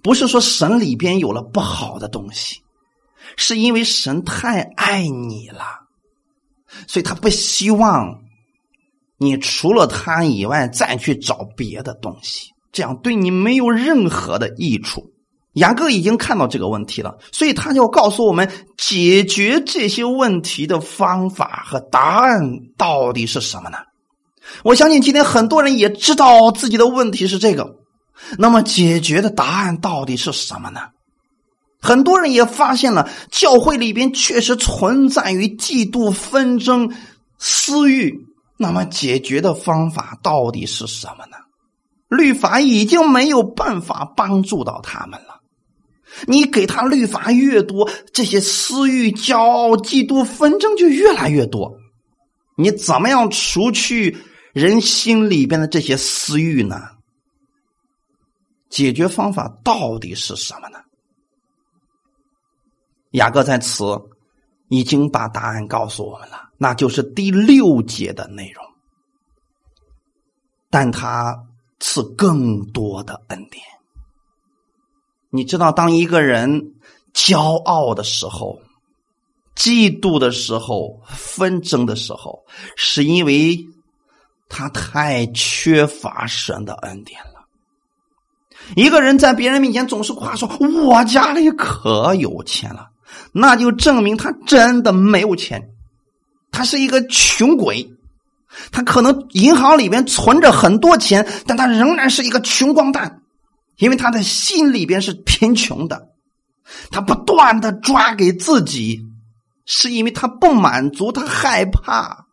[0.01, 2.61] 不是说神里边有了不好的东西，
[3.35, 5.87] 是因为神太爱你了，
[6.87, 8.23] 所以他不希望
[9.17, 15.09] 你除了他以外再去找别的东西，这样对你没有任何的益处。
[15.53, 22.39] 雅各已经看到这个问题了，所以他就告诉我们解决这些问题的方法和答案
[22.77, 23.77] 到底是什么呢？
[24.63, 27.75] 我相信今天很多人也知道自己的问题是这个，
[28.37, 30.81] 那么解决的答案到底是什么呢？
[31.81, 36.93] 很多人也发现了教会里边确实存在于嫉妒、纷争、
[37.37, 38.27] 私欲，
[38.57, 41.37] 那么解决的方法到底是什么呢？
[42.09, 45.38] 律法已经没有办法帮助到他们了。
[46.28, 51.78] 你给他律法越多，这些私欲、骄傲、嫉妒、纷争就越来越多。
[52.57, 54.17] 你怎么样除去
[54.53, 56.82] 人心里边的这些私欲呢？
[58.70, 60.80] 解决方法到底是什么呢？
[63.11, 63.84] 雅各在此
[64.67, 68.63] 已经把答案告诉我们了，那就是第六节的内容。
[70.70, 71.47] 但他
[71.80, 73.63] 赐更多的恩典。
[75.32, 76.73] 你知道，当一个人
[77.13, 78.59] 骄傲的时候、
[79.55, 82.39] 嫉妒的时候、纷争的时候，
[82.75, 83.59] 是因为
[84.47, 87.45] 他太缺乏神的恩典了。
[88.75, 90.49] 一个人在别人面前总是夸说
[90.86, 92.89] ：“我家里可有钱了”，
[93.32, 95.69] 那就证明他真的没有钱。
[96.51, 97.91] 他是一个穷鬼，
[98.71, 103.21] 他可能银行里面存着很多钱，但他仍然是一个穷光蛋。
[103.80, 106.09] 因为他的心里边是贫穷的，
[106.91, 109.01] 他不断的抓给自己，
[109.65, 112.25] 是因为他不满足，他害怕，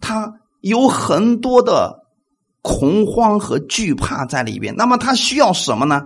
[0.00, 2.04] 他有很多的
[2.62, 4.74] 恐慌和惧怕在里边。
[4.76, 6.02] 那么他需要什么呢？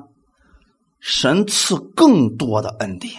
[1.01, 3.15] 神赐更多的恩典。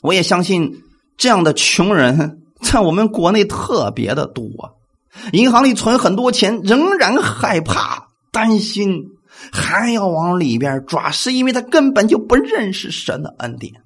[0.00, 0.82] 我也相信
[1.16, 4.78] 这样的穷人在我们国内特别的多，
[5.32, 9.10] 银行里存很多钱，仍然害怕、担心，
[9.52, 13.82] 还要往里边抓，是因为他根本就不认识神的恩典。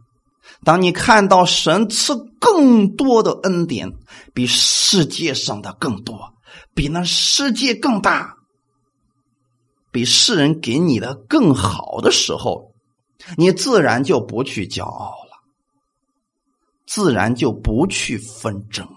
[0.65, 3.93] 当你看到神赐更多的恩典，
[4.33, 6.35] 比世界上的更多，
[6.75, 8.37] 比那世界更大，
[9.91, 12.73] 比世人给你的更好的时候，
[13.37, 15.43] 你自然就不去骄傲了，
[16.87, 18.93] 自然就不去纷争了。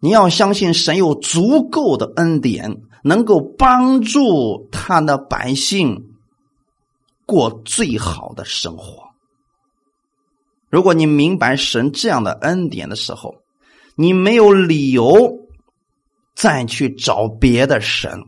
[0.00, 6.14] 你要相信神有足够的恩典，能够帮助他的百姓
[7.26, 9.02] 过最好的生活。
[10.70, 13.34] 如果你明白神这样的恩典的时候，
[13.94, 15.48] 你没有理由
[16.34, 18.24] 再去找别的神，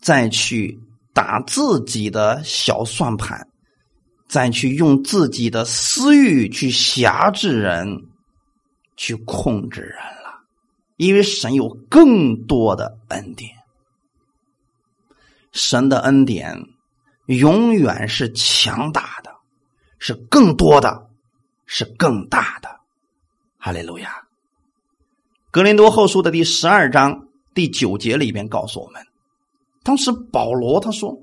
[0.00, 0.80] 再去
[1.12, 3.46] 打自己的小算盘，
[4.26, 8.06] 再去用自己的私欲去辖制人，
[8.96, 10.40] 去控制人了。
[10.96, 13.50] 因为神有更多的恩典，
[15.52, 16.56] 神的恩典
[17.26, 19.30] 永远是强大的，
[19.98, 21.08] 是更多的。
[21.72, 22.80] 是更大的，
[23.56, 24.26] 哈利路亚。
[25.52, 29.06] 格林多后书的第十二章第九节里边告诉我们，
[29.84, 31.16] 当时保罗他说：“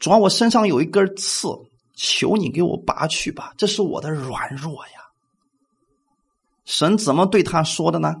[0.00, 1.48] 主要我身上有一根刺，
[1.92, 5.04] 求你给我拔去吧，这是我的软弱呀。”
[6.64, 8.14] 神怎么对他说的呢？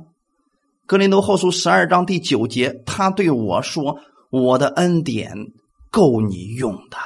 [0.84, 3.98] 格林多后书十二章第九节，他对我说
[4.42, 5.52] ：“我的恩典
[5.90, 6.96] 够你用的。”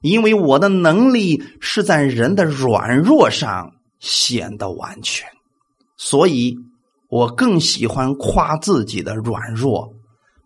[0.00, 5.28] 因为我的能力是在人的软弱上显得完全，
[5.96, 6.56] 所以
[7.08, 9.92] 我更喜欢夸自己的软弱，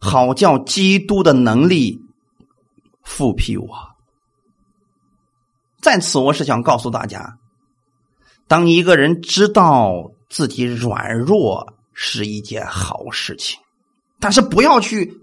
[0.01, 2.01] 好叫基督的能力
[3.03, 3.69] 复辟我。
[5.83, 7.37] 在此，我是想告诉大家，
[8.49, 13.61] 当一个人知道自己软弱是一件好事情，
[14.19, 15.21] 但是不要去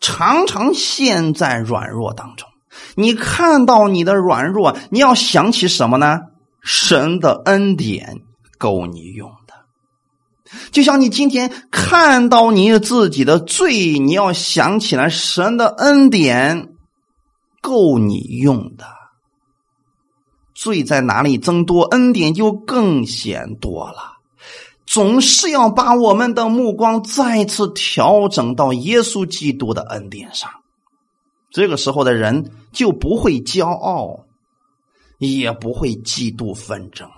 [0.00, 2.48] 常常陷在软弱当中。
[2.94, 6.20] 你看到你的软弱，你要想起什么呢？
[6.62, 8.20] 神的恩典
[8.58, 9.54] 够你用的。
[10.70, 16.74] 就像你今天看到你自己的罪，你要想起来神的恩典
[17.60, 18.86] 够你用的。
[20.54, 24.15] 罪在哪里增多，恩典就更显多了。
[24.86, 30.50] 总是要把我们的目光再次调整到耶稣基督的恩典上。
[31.50, 34.26] 这个时候的人就不会骄傲，
[35.18, 37.14] 也不会嫉妒纷争了。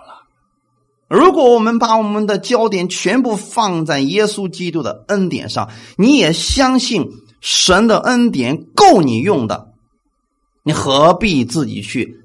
[1.08, 7.08] 如果我们把我们的焦点全部放在耶稣基督的恩典上，你也相信
[7.40, 9.72] 神的恩典够你用的，
[10.62, 12.24] 你何必自己去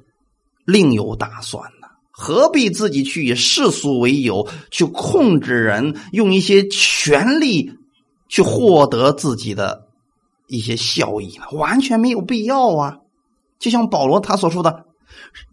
[0.66, 1.83] 另有打算呢？
[2.16, 7.74] 何必自己去以世俗为由去控制人，用一些权力
[8.30, 9.88] 去获得自己的？
[10.48, 12.98] 一些效益呢，完全没有必要啊！
[13.58, 14.86] 就像保罗他所说的，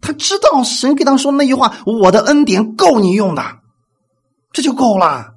[0.01, 3.41] 他知道神给他说那句话：“我的恩典够你用的，
[4.51, 5.31] 这就够了。”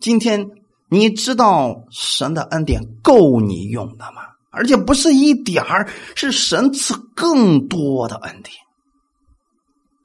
[0.00, 0.48] 今天
[0.88, 4.22] 你知道神的恩典够你用的吗？
[4.50, 8.54] 而且不是一点儿，是神赐更多的恩典。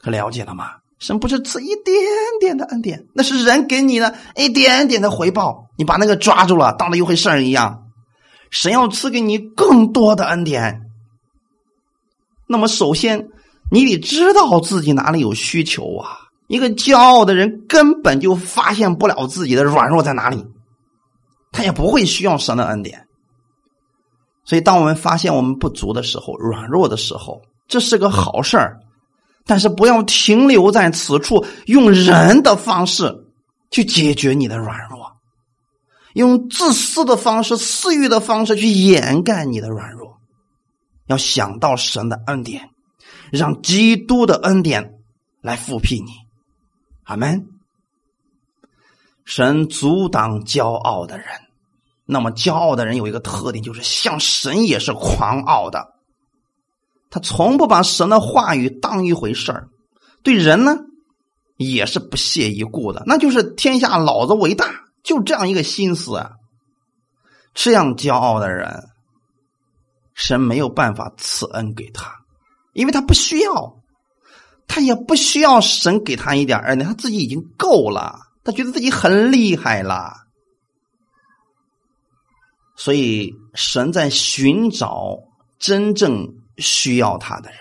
[0.02, 0.72] 可了解了吗？
[1.00, 1.96] 神不是赐一点
[2.40, 7.88] 点的恩典，那是人给你的一点点的回报，你把那个抓住了，当了一回事儿一样。
[8.52, 10.82] 神要赐给你更多的恩典，
[12.48, 13.30] 那么首先
[13.72, 16.20] 你得知道自己哪里有需求啊！
[16.48, 20.46] 一个骄傲的人根本就发现不了自己的软弱在哪里，
[21.52, 23.08] 他也不会需要神的恩典。
[24.44, 28.78] 所以，当我们发现我们不足的时候、软弱的时候，这是个好事儿，
[29.52, 33.26] 但是不要停留在此处，用人的方式
[33.70, 35.12] 去解决你的软弱。
[36.14, 40.22] 用自私的方式、私欲的方式去掩盖你的软弱，
[41.08, 42.70] 要想到神的恩典，
[43.30, 44.94] 让基督的恩典
[45.42, 46.12] 来复辟你。
[47.04, 47.50] 阿门。
[49.26, 51.28] 神阻挡骄傲的人，
[52.06, 55.91] 那么骄傲的人有一个特点，就是像神也是狂傲的，
[57.12, 59.70] 他从不把神的话语当一回事儿，
[60.24, 60.78] 对人呢
[61.58, 64.86] 也是不屑一顾的，那就是天下老子为大。
[65.04, 66.32] 就这样一个心思啊，
[67.54, 68.88] 这样骄傲的人，
[70.14, 72.24] 神没有办法赐恩给他，
[72.74, 73.82] 因为他不需要，
[74.68, 80.14] 他也不需要神给他一点恩，他自己已经够了，他觉得自己很厉害了。
[82.76, 85.18] 所以神在寻找
[85.58, 87.60] 真正需要他的人，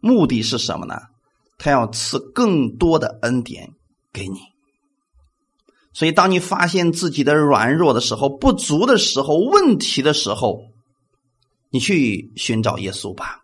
[0.00, 1.00] 目的是什么呢？
[1.58, 3.70] 他要赐更多的恩典
[4.12, 4.38] 给你。
[5.92, 10.62] 所以，当你发现自己的软弱的时候、不足的时候、问题的时候，
[11.68, 13.42] 你去寻找耶稣吧，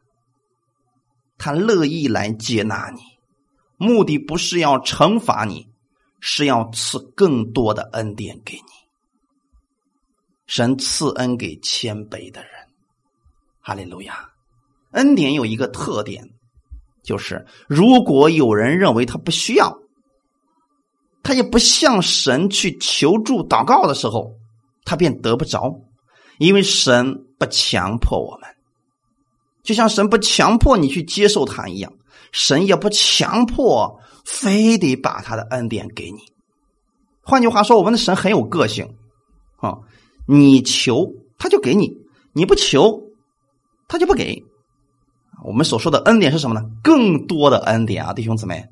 [1.36, 3.00] 他乐意来接纳你。
[3.76, 5.68] 目的不是要惩罚你，
[6.20, 8.62] 是要赐更多的恩典给你。
[10.46, 12.50] 神赐恩给谦卑的人，
[13.60, 14.30] 哈利路亚！
[14.92, 16.24] 恩典有一个特点，
[17.02, 19.76] 就是如果有人认为他不需要，
[21.22, 24.32] 他也不向神去求助祷告的时候，
[24.84, 25.74] 他便得不着，
[26.38, 28.48] 因为神不强迫我们，
[29.62, 31.92] 就像神不强迫你去接受他一样。
[32.32, 36.18] 神也不强迫，非得把他的恩典给你。
[37.22, 38.86] 换句话说，我们的神很有个性
[39.58, 39.78] 啊！
[40.28, 41.06] 你求
[41.38, 41.90] 他就给你，
[42.32, 43.00] 你不求
[43.88, 44.44] 他就不给。
[45.44, 46.68] 我们所说的恩典是什么呢？
[46.82, 48.68] 更多的恩典啊，弟兄姊妹！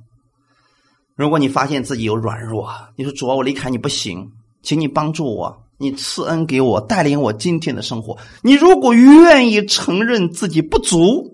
[1.14, 8.18] 如果你发现自己有软弱，你说主啊，我离开你不行，请你帮助我，你赐恩给我，带领我今天的生活。
[8.42, 11.32] 你如果愿意承认自己不足。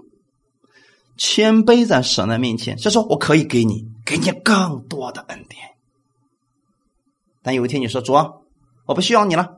[1.22, 5.62] 谦卑在神的面前，就说我可以给你，给你更多的恩典。
[7.42, 8.30] 但有一天你说主啊，
[8.86, 9.56] 我不需要你了，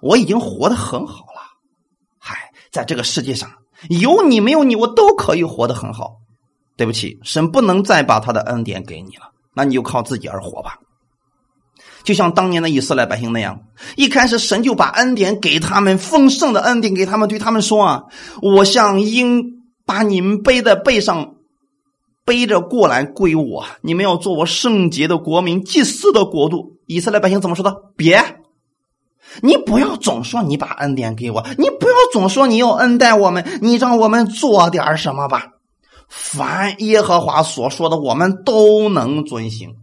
[0.00, 1.40] 我已经活得很好了。
[2.18, 3.48] 嗨，在这个世界上，
[3.88, 6.16] 有你没有你，我都可以活得很好。
[6.76, 10.78] 对不起，神不能再把他的恩典给你了，那你就靠自己而活吧。
[12.02, 13.60] 就像当年的以色列百姓那样，
[13.96, 18.04] 一开始神就把恩典给他们，丰盛的恩典给他们，对他们说啊，
[18.42, 19.52] 我像鹰。
[19.86, 21.34] 把你们背在背上，
[22.24, 23.66] 背着过来归我。
[23.82, 26.78] 你们要做我圣洁的国民，祭祀的国度。
[26.86, 27.76] 以色列百姓怎么说的？
[27.94, 28.16] 别，
[29.42, 35.48] 你不要总说你把恩典给我，你不要总说你要恩待我们，你让我们做点什么吧。
[36.08, 39.74] 凡耶和华所说的，我们都能遵行。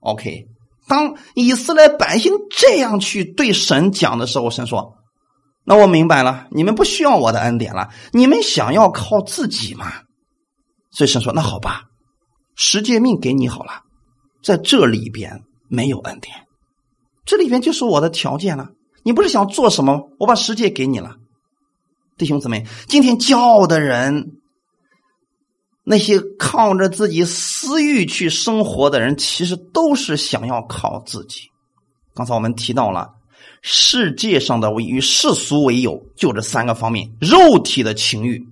[0.00, 0.46] OK，
[0.88, 4.94] 当以色列百姓这样去对神讲的时候，神说。
[5.68, 9.92] 那我明白了，你们不需要我的恩典了，你们想要靠自己嘛？
[10.92, 11.82] 所以神说：“那好吧，
[12.54, 13.82] 十诫命给你好了，
[14.44, 16.45] 在这里边没有恩典，
[17.26, 18.70] 这里边就是我的条件了。
[19.02, 20.10] 你不是想做什么？
[20.18, 21.16] 我把世界给你了，
[22.16, 24.38] 弟兄姊妹，今天骄傲的人，
[25.84, 31.50] 那些靠着自己私欲去生活的人，其实都是想要靠自己。
[32.14, 33.12] 刚才我们提到了。”
[33.68, 38.46] 世界上的与世俗为友，就这三个方面：肉体的情欲。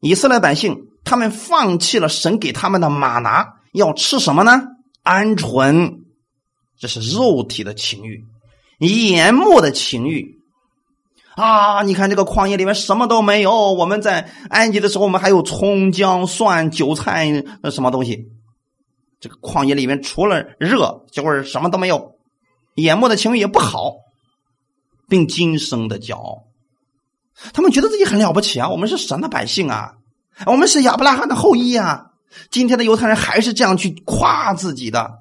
[0.00, 4.62] 以色列百姓他们放弃了神给他们的马拿，要吃什么呢？
[5.04, 6.00] 鹌鹑，
[6.78, 8.24] 这是肉体的情欲；
[8.78, 10.38] 眼目的情欲
[11.34, 11.82] 啊！
[11.82, 18.28] 你看这个旷野里面什么都没有，我们在埃及的时候，我们还有葱姜蒜韭菜什么东西。
[19.20, 22.16] 这个旷野里面除了热，就是什么都没有。
[22.74, 23.94] 眼目的情欲也不好，
[25.08, 26.44] 并今生的骄傲，
[27.54, 28.68] 他们觉得自己很了不起啊！
[28.68, 29.94] 我们是神的百姓啊，
[30.44, 32.10] 我们是亚伯拉罕的后裔啊！
[32.50, 35.18] 今天的犹太人还是这样去夸自己的，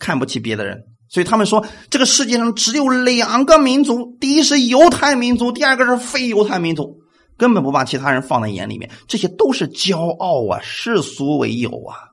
[0.00, 6.98] 看不起别的人，所以他们说这个世界上只有两个民族：第一是犹太民族，第二个是非犹太民族，
[7.36, 8.90] 根本不把其他人放在眼里面。
[9.06, 12.10] 这些都是骄傲啊，世俗为友啊，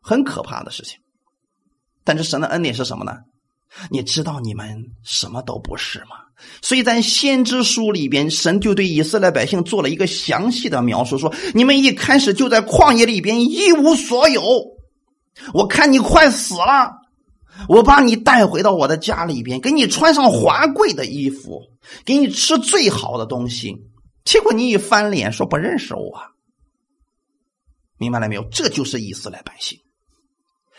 [0.00, 0.98] 很可怕的事情。
[2.04, 3.12] 但是神的恩典是什么呢？
[3.90, 6.16] 你知道你们什么都不是吗？
[6.60, 14.42] 所以在先知书里边，神就对以色列百姓做了一个详细的描述，说：你们一开始就在旷野里边一无所有，
[15.54, 16.90] 我看你快死了，
[17.68, 21.62] 我把你带回到我的家里边，给你穿上华贵的衣服，
[22.04, 23.84] 给你吃最好的东西，
[24.24, 26.20] 结果你一翻脸说不认识我，
[27.98, 28.44] 明白了没有？
[28.50, 29.78] 这就是以色列百姓。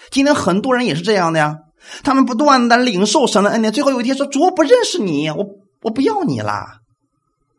[0.10, 1.60] 今天很多人也是这样的呀。
[2.02, 5.46] 他们不断的领受神的恩典，最后有一天说：“主，我不认识你，我
[5.82, 6.80] 我不要你啦。”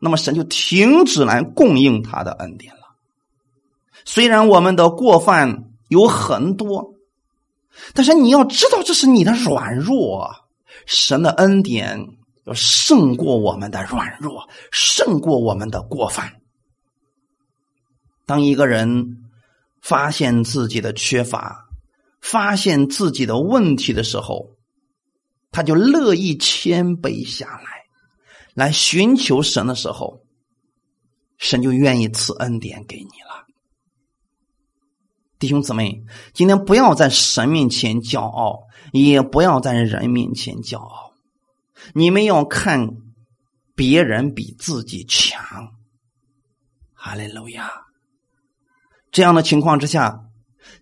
[0.01, 2.81] 那么神就停止来供应他的恩典了。
[4.03, 6.94] 虽然我们的过犯有很多，
[7.93, 10.29] 但是你要知道，这是你的软弱。
[10.85, 11.99] 神的恩典
[12.45, 16.41] 要胜过我们的软弱，胜过我们的过犯。
[18.25, 19.17] 当一个人
[19.81, 21.65] 发现自己的缺乏，
[22.21, 24.51] 发现自己的问题的时候，
[25.51, 27.85] 他就乐意谦卑下来，
[28.53, 30.21] 来寻求神的时候，
[31.37, 33.24] 神就愿意赐恩典给你。
[35.37, 38.63] 弟兄姊妹，今天不要在神面前骄傲，
[38.93, 41.13] 也不要在人面前骄傲。
[41.93, 42.89] 你们要看
[43.75, 45.73] 别人比自己强。
[46.93, 47.69] 哈利路亚！
[49.11, 50.21] 这样的情况之下，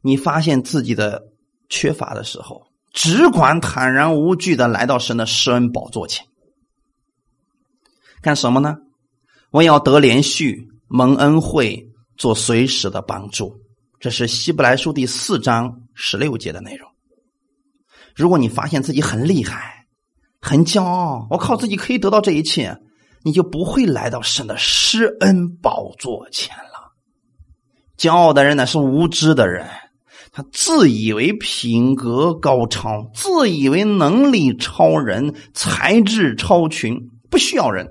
[0.02, 1.24] 你发现自己的
[1.68, 6.26] 缺乏的时候，只管坦然无惧的来到神的施恩宝座前，
[8.22, 8.78] 干什么呢？
[9.50, 13.63] 我要得连续蒙恩惠，做随时的帮助。
[14.04, 16.92] 这是希伯来书第四章十六节的内容。
[18.14, 19.88] 如果你发现自己很厉害、
[20.42, 22.78] 很骄傲，我靠自己可以得到这一切，
[23.24, 26.92] 你就不会来到神的施恩宝座前了。
[27.98, 29.66] 骄傲的人呢，是无知的人，
[30.34, 37.88] 他自以为品格高超，自以为能力超人、才智超群，不需要人。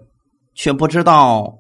[0.54, 1.56] 却不知道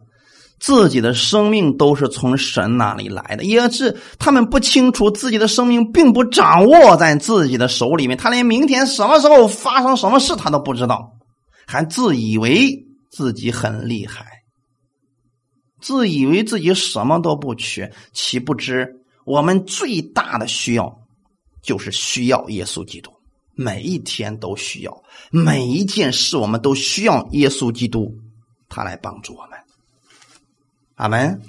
[0.62, 11.14] 自己的生命都是从神那里来的，也是他们不清楚自己的生命并不掌握在自己的手里面，他连明天什么时候发生什么事他都不知道，
[11.66, 14.24] 还自以为自己很厉害，
[15.80, 20.96] 自以为自己什么都不缺，岂不知我们最大的需要
[21.60, 23.10] 就是需要耶稣基督，
[23.56, 25.02] 每一天都需要，
[25.32, 28.16] 每一件事我们都需要耶稣基督。
[28.68, 29.58] 他来帮助我们，
[31.02, 31.42] 阿门。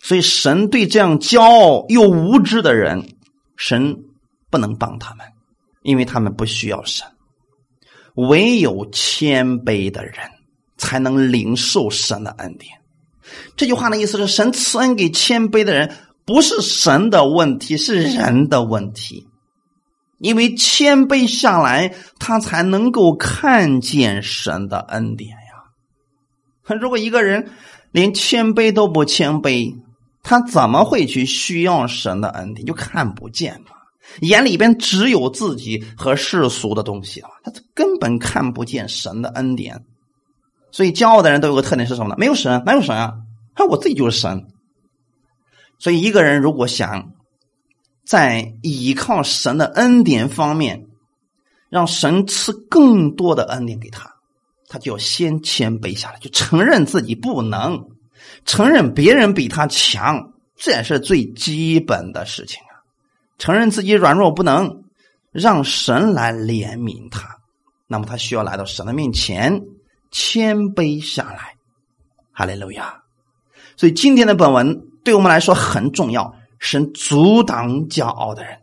[0.00, 3.08] 所以，神对这样骄傲又无知的人，
[3.56, 3.96] 神
[4.50, 5.26] 不能帮他们，
[5.82, 7.06] 因为他们不需要神。
[8.14, 10.14] 唯有谦卑的人，
[10.76, 12.70] 才能领受神的恩典。
[13.56, 19.26] 这句话的意思是，神赐恩给谦卑的人，不是神的问题，是人的问题。
[20.18, 26.76] 因为谦卑下来，他才能够看见神的恩典呀。
[26.78, 27.50] 如果一个人
[27.94, 29.72] 连谦卑都不谦卑，
[30.24, 32.66] 他怎么会去需要神的恩典？
[32.66, 33.76] 就看不见嘛，
[34.20, 39.84] 眼里边只有自己和世俗的东西啊，他根本看不见神的恩典。
[40.72, 42.16] 所以骄傲的人都有个特点是什么呢？
[42.18, 43.14] 没有神，哪有神啊？
[43.54, 44.48] 他我自己就是神。
[45.78, 47.12] 所以一个人如果想
[48.04, 50.88] 在依靠神的恩典方面，
[51.68, 54.13] 让神赐更多的恩典给他。
[54.74, 57.80] 他就要先谦卑下来，就承认自己不能，
[58.44, 62.82] 承认别人比他强，这也是最基本的事情啊。
[63.38, 64.82] 承认自己软弱不能，
[65.30, 67.36] 让神来怜悯他，
[67.86, 69.62] 那么他需要来到神的面前，
[70.10, 71.54] 谦卑下来。
[72.32, 73.00] 哈利路亚！
[73.76, 78.58] 所以今天的本文对我们来说很重要，神阻挡骄傲的人，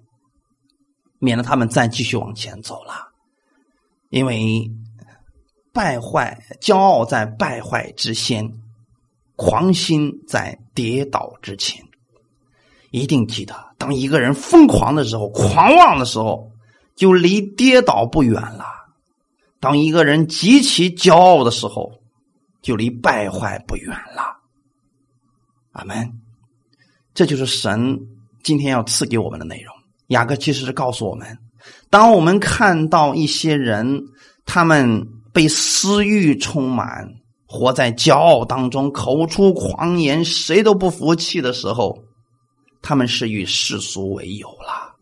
[1.20, 2.96] 免得他们再继续往前走了，
[4.10, 4.70] 因为。
[5.74, 8.52] 败坏、骄傲在败坏之先，
[9.38, 11.82] 狂心在跌倒之前。
[12.92, 16.52] 一定记得，当一个人疯狂的时候、狂妄的时候，
[16.94, 18.66] 就离跌倒不远了；
[19.62, 22.02] 当一个人极其骄傲的时候，
[22.62, 24.42] 就离败坏不远了。
[25.72, 26.20] 阿门。
[27.14, 27.98] 这就是神
[28.44, 29.74] 今天要赐给我们的内容。
[30.08, 31.38] 雅各其实是告诉我们：
[31.90, 34.04] 当我们看到一些人，
[34.46, 35.08] 他们。
[35.34, 37.08] 被私欲充满，
[37.48, 41.98] 活在骄傲当中，口出狂言，谁都不服气的时候，
[42.82, 44.96] 他们是与世俗为友了。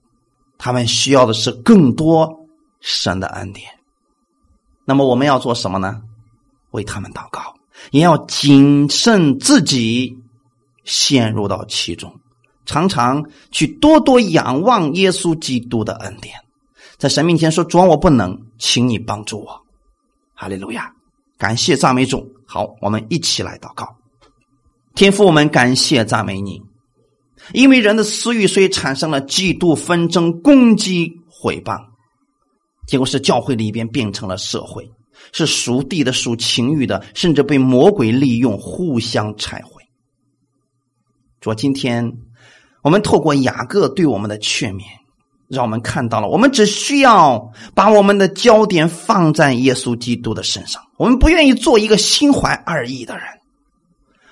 [0.57, 2.29] 他们需要的是更多
[2.81, 3.69] 神的恩典。
[4.85, 6.01] 那么我们要做什么呢？
[6.71, 7.53] 为他们祷告，
[7.91, 10.15] 也要谨慎自己
[10.83, 12.13] 陷入到其中，
[12.65, 16.35] 常常去多多仰望耶稣基督的恩典，
[16.97, 19.61] 在神面前说：“主，我不能，请你帮助我。”
[20.39, 20.89] 哈利路亚，
[21.37, 22.25] 感谢赞美主。
[22.47, 23.85] 好，我们一起来祷告。
[24.95, 26.61] 天父，我们感谢赞美你，
[27.51, 31.77] 因为人的私欲，所以产生了嫉妒、纷争、攻击、毁谤，
[32.87, 34.89] 结果是教会里边变成了社会，
[35.33, 39.83] 是属地的、属情欲的，甚至被魔鬼利用，互相拆毁。
[41.41, 42.13] 说今天
[42.81, 44.85] 我们透过雅各对我们的劝勉。
[45.49, 50.81] 让我们看到了，我们只需要把我们的焦点放在耶稣基督的身上。
[50.95, 53.25] 我们不愿意做一个心怀二意的人，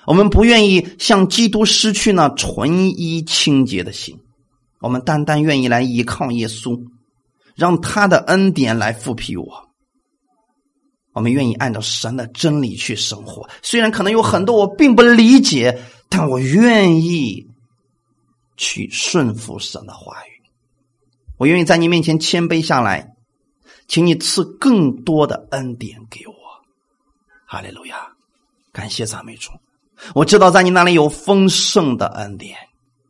[0.06, 4.16] 我们不愿意向基督失去那纯一清洁的心。
[4.80, 6.80] 我们单单愿意来依靠耶稣，
[7.56, 9.68] 让他的恩典来复辟我。
[11.14, 17.44] 我们愿意按照神的真理去生活，虽然可能有很多我并不理解，但我愿意
[18.56, 20.37] 去顺服神的话语。
[21.38, 23.14] 我愿意在你面前谦卑下来，
[23.86, 26.34] 请你赐更多的恩典给我，
[27.46, 27.96] 哈利路亚！
[28.72, 29.50] 感谢赞美主。
[30.14, 32.56] 我知道在你那里有丰盛的恩典，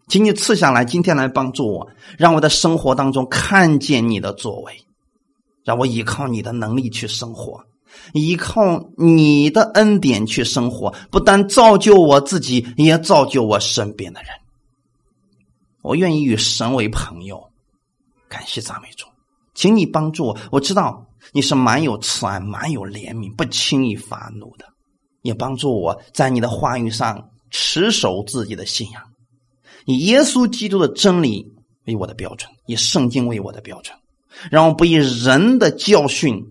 [0.09, 4.85] 请你赐下来，今天来帮助我，让我的生活当中看见你的作为，
[5.64, 7.64] 让我依靠你的能力去生活，
[8.12, 14.31] 依靠你的恩典去生活，不但造就我自己，也造就我身边的人。
[15.83, 17.47] 我愿意与神为朋友，
[18.29, 19.07] 感谢赞美主，
[19.55, 20.39] 请你帮助我。
[20.53, 24.66] 我知道你是蛮有慈爱、蛮有怜悯、不轻易发怒的，
[25.22, 29.03] 也帮助我在你的话语上持守自己的信仰，
[29.87, 31.53] 以耶稣基督的真理
[31.87, 33.97] 为我的标准，以圣经为我的标准，
[34.51, 36.45] 让我不以人的教训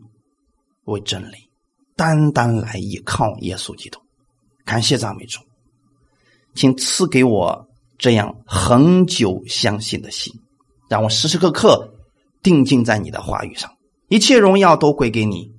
[0.85, 1.35] 为真理，
[1.95, 3.99] 单单来依靠耶稣基督。
[4.65, 5.39] 感谢赞美主，
[6.55, 7.65] 请赐给我。
[7.99, 10.31] 这样恒久相信的心，
[10.87, 11.89] 让我时时刻刻
[12.41, 13.71] 定睛在你的话语上，
[14.07, 15.51] 一切荣耀都归给你。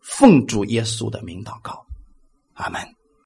[0.00, 1.84] 奉主耶稣的名祷告，
[2.54, 2.93] 阿门。